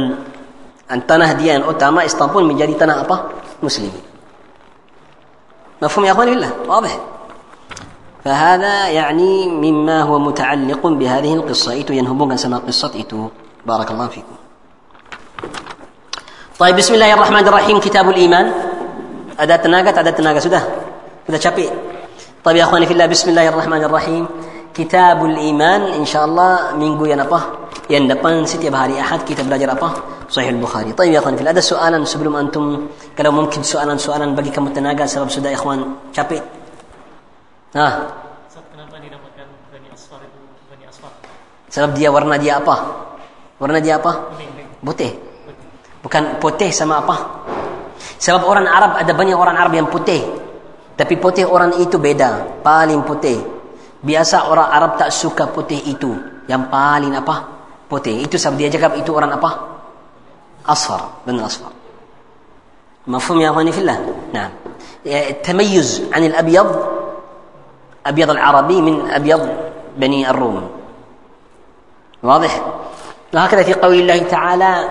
an 0.87 0.99
tanah 1.03 1.35
dia 1.39 1.59
yang 1.59 1.65
utama 1.67 2.03
Istanbul 2.05 2.45
menjadi 2.45 2.75
tanah 2.75 3.03
apa? 3.03 3.15
Muslim. 3.59 3.91
مفهوم 5.81 6.05
يا 6.05 6.11
اخواني 6.11 6.31
بالله 6.31 6.51
واضح 6.67 6.99
فهذا 8.25 8.87
يعني 8.87 9.47
مما 9.47 10.01
هو 10.01 10.19
متعلق 10.19 10.87
بهذه 10.87 11.33
القصة 11.33 11.71
itu 11.71 11.93
yang 11.93 12.11
hubung 12.11 12.37
sama 12.37 12.57
قصة 12.67 12.91
itu 12.95 13.27
بارك 13.65 13.91
الله 13.91 14.07
فيكم 14.07 14.35
طيب 16.59 16.75
بسم 16.75 16.93
الله 16.93 17.13
الرحمن 17.13 17.47
الرحيم 17.47 17.79
كتاب 17.79 18.09
الإيمان 18.09 18.51
أداة 19.39 19.55
تناقة 19.55 19.99
أداة 19.99 20.11
تناقة 20.11 20.39
سده 20.39 20.61
سده 21.27 21.39
شابي 21.39 21.69
طيب 22.43 22.55
يا 22.55 22.63
أخواني 22.63 22.85
في 22.85 22.93
الله 22.93 23.05
بسم 23.05 23.29
الله 23.29 23.49
الرحمن 23.49 23.83
الرحيم 23.83 24.27
كتاب 24.73 25.25
الإيمان 25.25 25.81
إن 25.97 26.05
شاء 26.05 26.25
الله 26.25 26.75
من 26.75 26.97
قوي 26.97 27.15
نبه 27.15 27.41
يندبان 27.89 28.45
ستي 28.45 28.69
بهاري 28.69 29.01
أحد 29.01 29.19
كتاب 29.25 29.45
بلاجر 29.45 29.71
أبه 29.71 29.91
صحيح 30.29 30.49
البخاري 30.49 30.93
طيب 30.93 31.13
يا 31.13 31.19
أخواني 31.19 31.37
في 31.37 31.41
الله 31.41 31.51
هذا 31.57 31.63
سؤالا 31.65 32.05
سبلم 32.05 32.35
أنتم 32.35 32.87
كلو 33.17 33.31
ممكن 33.31 33.63
سؤالا 33.63 33.97
سؤالا 33.97 34.35
بقي 34.37 34.49
كم 34.49 34.69
تناقة 34.69 35.05
سبب 35.05 35.29
سده 35.29 35.49
يا 35.49 35.57
إخوان 35.57 35.79
شابي 36.13 36.41
ها 37.75 37.89
Sebab 41.69 41.93
dia 41.93 42.09
warna 42.09 42.41
dia 42.41 42.57
apa? 42.57 42.75
Warna 43.61 43.77
dia 43.77 44.01
apa? 44.01 44.33
Putih. 44.81 45.13
Bukan 46.01 46.41
putih 46.41 46.73
sama 46.73 47.05
apa? 47.05 47.15
Sebab 48.17 48.41
orang 48.41 48.65
Arab 48.65 48.97
ada 48.97 49.13
banyak 49.13 49.37
orang 49.37 49.53
Arab 49.53 49.73
yang 49.77 49.85
putih. 49.85 50.17
Tapi 50.97 51.13
putih 51.21 51.45
orang 51.45 51.77
itu 51.77 52.01
beda. 52.01 52.59
Paling 52.65 53.05
putih. 53.05 53.58
Biasa 53.99 54.47
orang 54.47 54.69
Arab 54.71 54.91
tak 54.95 55.11
suka 55.11 55.47
putih 55.51 55.79
itu. 55.83 56.15
Yang 56.47 56.63
paling 56.71 57.13
apa? 57.15 57.35
Putih. 57.91 58.23
Itu 58.23 58.39
sebab 58.39 58.55
dia 58.55 58.71
cakap 58.71 58.95
itu 58.95 59.11
orang 59.11 59.35
apa? 59.35 59.49
Asfar. 60.63 61.23
Benar 61.27 61.49
asfar. 61.51 61.79
مفهوم 63.09 63.41
يا 63.41 63.49
اخواني 63.49 63.71
في 63.71 63.81
الله 63.81 64.13
نعم 64.33 64.49
التميز 65.05 66.03
عن 66.13 66.25
الابيض 66.25 66.85
ابيض 68.05 68.29
العربي 68.29 68.81
من 68.81 69.11
ابيض 69.11 69.49
بني 69.97 70.29
الروم 70.29 70.69
واضح 72.23 72.65
وهكذا 73.33 73.63
في 73.63 73.73
قول 73.73 73.99
الله 73.99 74.19
تعالى 74.19 74.89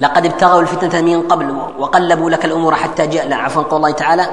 لقد 0.00 0.26
ابتغوا 0.26 0.60
الفتنة 0.60 1.00
من 1.00 1.28
قبل 1.28 1.56
وقلبوا 1.78 2.30
لك 2.30 2.44
الأمور 2.44 2.74
حتى 2.74 3.06
جاء 3.06 3.28
لا 3.28 3.36
عفوا 3.36 3.62
قول 3.62 3.76
الله 3.76 3.90
تعالى 3.90 4.26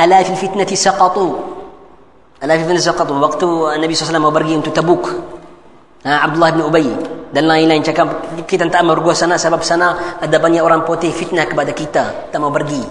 ألا 0.00 0.22
في 0.22 0.30
الفتنة 0.30 0.74
سقطوا 0.74 1.34
ألا 2.44 2.56
في 2.56 2.64
فنس 2.64 2.88
قطب 2.88 3.16
وقت 3.20 3.42
النبي 3.42 3.94
صلى 3.94 4.02
الله 4.02 4.08
عليه 4.08 4.18
وسلم 4.18 4.24
وبرقي 4.24 4.54
انت 4.54 4.68
تبوك. 4.68 5.06
عبد 6.06 6.34
الله 6.34 6.50
بن 6.50 6.60
أبي 6.60 6.96
دل 7.34 7.48
لا 7.48 7.56
إله 7.60 7.78
كان 7.92 8.08
كيت 8.48 8.62
أنت 8.62 8.76
أمر 8.76 8.98
جو 9.04 9.12
سنة 9.12 9.36
سبب 9.36 9.62
سنة 9.62 9.88
ادبني 10.24 10.60
أوران 10.60 10.80
بوتي 10.88 11.12
فتنة 11.12 11.44
كبدا 11.44 11.72
كيتا 11.72 12.32
تم 12.32 12.48
برقي 12.48 12.82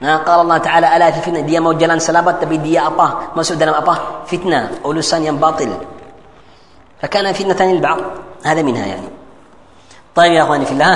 نا 0.00 0.16
قال 0.22 0.40
الله 0.40 0.58
تعالى 0.58 0.86
ألا 0.96 1.10
في 1.10 1.20
فتنة؟ 1.20 1.40
دي 1.40 1.60
مو 1.60 1.72
جلان 1.72 1.98
تبي 2.40 2.56
دي 2.56 2.78
أبا 2.78 3.34
ما 3.36 3.42
سو 3.42 3.54
دلم 3.54 3.74
أبا 3.74 3.94
فتنة 4.26 4.70
اولسان 4.84 5.22
يم 5.26 5.36
باطل. 5.36 5.70
فكان 7.02 7.32
فتنة 7.32 7.54
تاني 7.54 7.72
البعض 7.72 7.98
هذا 8.46 8.62
منها 8.62 8.86
يعني. 8.86 9.08
طيب 10.14 10.32
يا 10.32 10.42
أخواني 10.42 10.66
في 10.66 10.72
الله 10.72 10.94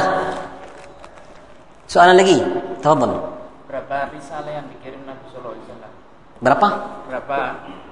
سؤالا 1.89 2.23
لقي؟ 2.23 2.41
تفضل. 2.83 3.11
رسالة 3.71 4.51
يعني 4.51 4.67
berapa 6.43 6.69
berapa 7.09 7.39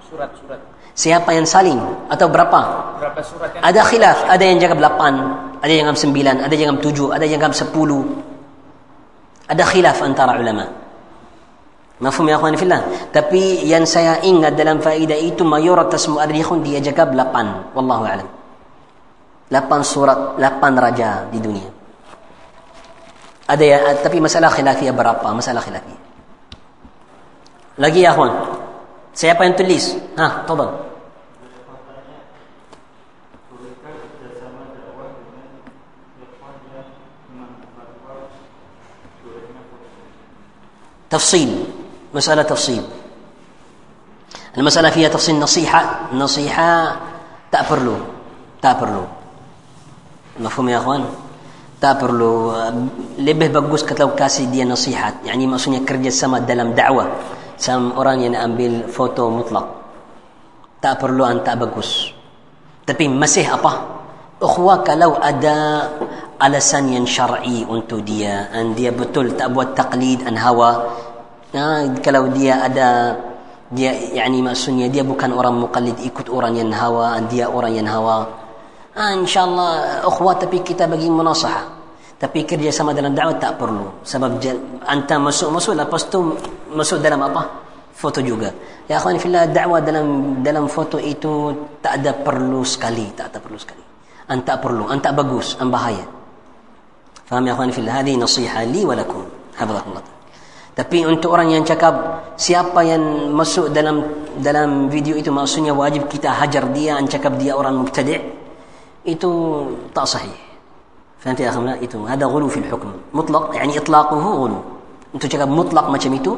surat-surat 0.04 0.60
siapa 0.94 1.30
yang 1.34 1.46
saling 1.48 1.80
atau 2.12 2.26
berapa 2.30 2.60
berapa 3.00 3.20
surat 3.24 3.50
yang 3.56 3.62
ada 3.64 3.80
khilaf 3.82 4.18
ada 4.30 4.44
yang 4.44 4.58
jawab 4.60 4.78
8 4.78 5.64
ada 5.64 5.72
yang 5.72 5.84
jawab 5.90 6.00
9 6.00 6.44
ada 6.44 6.54
yang 6.54 6.68
jawab 6.76 6.82
7 6.82 7.16
ada 7.16 7.24
yang 7.24 7.40
jawab 7.40 7.56
10 7.56 9.52
ada 9.52 9.62
khilaf 9.68 9.98
antara 10.04 10.36
ulama 10.38 10.84
Mafhum 11.94 12.26
ya 12.26 12.42
akhwani 12.42 12.58
fillah. 12.58 12.82
Tapi 13.14 13.70
yang 13.70 13.86
saya 13.86 14.18
ingat 14.26 14.58
dalam 14.58 14.82
faedah 14.82 15.14
itu 15.14 15.46
mayoritas 15.46 16.10
muarrikhun 16.10 16.66
dia 16.66 16.82
jaga 16.82 17.06
8. 17.06 17.70
Wallahu 17.70 18.02
a'lam. 18.02 18.28
8 19.48 19.80
surat, 19.86 20.34
8 20.34 20.74
raja 20.74 21.30
di 21.30 21.38
dunia. 21.38 21.70
Ada 23.46 23.64
ya, 23.64 23.78
tapi 24.02 24.18
masalah 24.18 24.50
khilafiyah 24.50 24.90
berapa? 24.90 25.22
Masalah 25.30 25.62
khilafiyah. 25.62 26.03
Lagi 27.74 28.06
ya 28.06 28.14
Juan. 28.14 28.32
Siapa 29.14 29.42
yang 29.46 29.54
tulis? 29.58 29.94
Ha, 30.18 30.46
tolong. 30.46 30.84
تفصيل 41.10 41.50
مسألة 42.14 42.42
تفصيل 42.42 42.82
المسألة 44.58 44.90
فيها 44.90 45.08
تفصيل 45.08 45.38
نصيحة 45.38 46.10
نصيحة 46.10 46.96
تأبرلو 47.52 47.96
تأبرلو 48.62 49.04
مفهوم 50.40 50.68
يا 50.68 50.78
أخوان 50.78 51.04
تأبرلو 51.80 52.32
لبه 53.18 53.46
بقوس 53.46 53.82
كتلو 53.86 54.14
كاسي 54.14 54.46
دي 54.46 54.64
نصيحة 54.64 55.14
يعني 55.24 55.46
ما 55.46 55.58
سنيا 55.58 55.86
كرجة 55.86 56.08
السماء 56.08 56.40
دلم 56.40 56.72
دعوة 56.74 57.04
sama 57.56 57.98
orang 57.98 58.28
yang 58.30 58.34
ambil 58.36 58.86
foto 58.90 59.30
mutlak. 59.30 59.66
Tak 60.78 61.00
perlu 61.00 61.24
anta 61.24 61.56
bagus. 61.56 62.12
Tapi 62.84 63.08
masih 63.08 63.48
apa? 63.48 63.72
Ukhwa 64.42 64.84
kalau 64.84 65.16
ada 65.16 65.88
alasan 66.36 66.92
yang 66.92 67.06
syar'i 67.08 67.64
untuk 67.64 68.04
dia 68.04 68.50
dan 68.52 68.76
dia 68.76 68.92
betul 68.92 69.32
tak 69.32 69.54
buat 69.54 69.72
taklid 69.72 70.26
an 70.26 70.36
hawa 70.36 70.92
Ya, 71.54 71.86
kalau 72.02 72.34
dia 72.34 72.66
ada 72.66 73.14
dia 73.70 73.94
yani 73.94 74.42
maksudnya 74.42 74.90
dia 74.90 75.06
bukan 75.06 75.30
orang 75.30 75.54
muqallid 75.62 75.94
ikut 76.02 76.26
orang 76.26 76.58
yang 76.58 76.74
hawa 76.74 77.22
dia 77.30 77.46
orang 77.46 77.78
yang 77.78 77.86
hawa 77.86 78.26
ah, 78.98 79.14
insyaallah 79.14 80.02
ukhwat 80.02 80.42
tapi 80.42 80.66
kita 80.66 80.90
bagi 80.90 81.06
munasahah 81.06 81.83
tapi 82.24 82.48
kerja 82.48 82.72
sama 82.72 82.96
dalam 82.96 83.12
dakwah 83.12 83.36
tak 83.36 83.60
perlu. 83.60 84.00
Sebab 84.00 84.40
anta 84.88 85.20
masuk 85.20 85.52
masuk 85.52 85.76
lepas 85.76 86.08
tu 86.08 86.32
masuk 86.72 87.04
dalam 87.04 87.20
apa? 87.20 87.60
Foto 87.92 88.24
juga. 88.24 88.48
Ya 88.88 88.96
akhwani 88.96 89.20
fillah 89.20 89.44
dakwah 89.52 89.84
dalam 89.84 90.40
dalam 90.40 90.64
foto 90.64 90.96
itu 90.96 91.52
tak 91.84 92.00
ada 92.00 92.16
perlu 92.16 92.64
sekali 92.64 93.12
tak 93.12 93.28
ada 93.28 93.44
perlu 93.44 93.60
sekali. 93.60 93.84
Anta 94.32 94.56
perlu 94.56 94.88
anta 94.88 95.12
bagus 95.12 95.60
an 95.60 95.68
bahaya. 95.68 96.08
Faham 97.28 97.44
ya 97.44 97.52
akhwani 97.52 97.76
fillah? 97.76 98.00
Hadhihi 98.00 98.16
nasiha 98.16 98.64
li 98.72 98.88
wa 98.88 98.96
lakum. 98.96 99.20
Hafizakumullah 99.60 100.04
Tapi 100.74 100.98
untuk 101.04 101.28
orang 101.28 101.52
yang 101.52 101.62
cakap 101.68 102.24
siapa 102.40 102.88
yang 102.88 103.36
masuk 103.36 103.68
dalam 103.68 104.00
dalam 104.40 104.88
video 104.88 105.12
itu 105.12 105.28
maksudnya 105.28 105.76
wajib 105.76 106.08
kita 106.08 106.32
hajar 106.32 106.72
dia 106.72 106.96
dan 106.96 107.04
cakap 107.04 107.36
dia 107.36 107.52
orang 107.52 107.76
mubtadi' 107.76 108.18
itu 109.04 109.30
tak 109.92 110.08
sahih. 110.08 110.43
فهمت 111.24 111.40
يا 111.40 111.48
أخي 111.48 111.80
إيتو 111.80 112.04
هذا 112.04 112.26
غلو 112.28 112.52
في 112.52 112.60
الحكم. 112.60 113.16
مطلق 113.16 113.56
يعني 113.56 113.80
إطلاقه 113.80 114.16
غلو. 114.20 114.60
أنتو 115.14 115.24
جاب 115.24 115.48
مطلق 115.48 115.88
ما 115.88 115.96
شميتو 115.96 116.36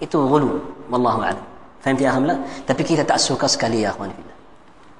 itu 0.00 0.18
غلو 0.32 0.48
والله 0.88 1.14
أعلم. 1.24 1.44
فهمت 1.84 2.00
يا 2.00 2.08
أخي 2.08 2.20
tapi 2.64 2.80
kita 2.80 2.96
tak 3.04 3.36
suka 3.36 3.55
sekali 3.55 3.84
يا 3.84 3.92
اخواني 3.92 4.16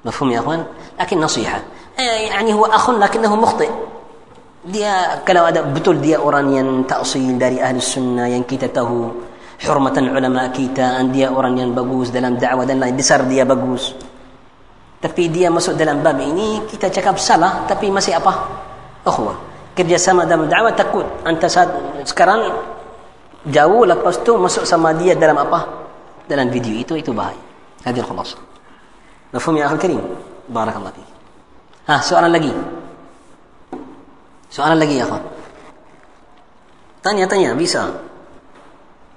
مفهوم 0.04 0.30
يا 0.36 0.40
أخوان؟ 0.44 0.64
لكن 1.00 1.16
نصيحة. 1.20 1.60
آه، 1.96 2.20
يعني 2.28 2.52
هو 2.52 2.68
أخ 2.68 2.90
لكنه 2.90 3.32
مخطئ. 3.36 3.70
dia 4.68 4.84
كلام 5.28 5.44
هذا 5.44 5.60
betul 5.72 6.00
dia 6.04 6.16
orangnya 6.16 6.84
تأصيل 6.88 7.40
داري 7.40 7.64
أهل 7.64 7.76
السنة 7.76 8.28
yang 8.28 8.48
kita 8.48 8.68
tahu 8.68 8.88
حرمة 9.64 9.96
علماء 9.96 10.46
kita 10.52 11.00
dan 11.00 11.12
dia 11.12 11.28
orangnya 11.28 11.72
bagus 11.72 12.12
dalam 12.12 12.36
دعوة 12.36 12.64
dalam 12.64 12.84
dasar 12.96 13.24
dia 13.24 13.44
bagus. 13.44 13.84
tapi 15.04 15.28
dia 15.28 15.48
masuk 15.48 15.72
dalam 15.72 16.00
باب 16.00 16.20
ini 16.20 16.64
kita 16.68 16.88
cakap 16.88 17.20
salah 17.20 17.68
tapi 17.68 17.92
masih 17.92 18.16
apa 18.16 18.63
أخوة 19.04 19.36
kerjasama 19.76 20.24
dalam 20.24 20.48
dakwah 20.48 20.74
takut 20.74 21.06
anta 21.24 21.46
saat 21.46 21.68
sekarang 22.08 22.52
jauh 23.48 23.84
lepas 23.84 24.20
tu 24.24 24.36
masuk 24.40 24.64
sama 24.64 24.96
dia 24.96 25.12
dalam 25.14 25.36
apa 25.38 25.68
dalam 26.24 26.48
video 26.48 26.72
itu 26.74 26.96
itu 26.96 27.12
bahaya 27.12 27.38
hadir 27.84 28.02
khalas 28.02 28.34
mafhum 29.30 29.54
ya 29.60 29.68
akhil 29.68 29.80
karim 29.80 30.00
barakallah 30.48 30.92
fiik 30.96 31.10
ha 31.88 32.00
soalan 32.00 32.32
lagi 32.32 32.52
Soalan 34.54 34.78
lagi 34.78 35.02
ya, 35.02 35.06
kawan. 35.10 35.18
Tanya-tanya, 37.02 37.58
bisa. 37.58 37.90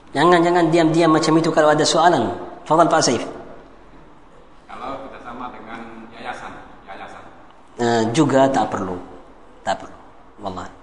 Jangan-jangan 0.10 0.74
diam-diam 0.74 1.14
macam 1.14 1.38
itu 1.38 1.54
kalau 1.54 1.70
ada 1.70 1.86
soalan. 1.86 2.34
Fadal 2.66 2.90
Pak 2.90 3.06
Saif. 3.06 3.22
Kalau 4.66 4.98
kita 5.06 5.22
sama 5.22 5.54
dengan 5.54 6.10
yayasan, 6.18 6.52
yayasan. 6.90 7.24
Uh, 7.78 8.04
juga. 8.18 8.50
Tak 8.50 8.74
perlu. 8.74 8.98
online. 10.48 10.77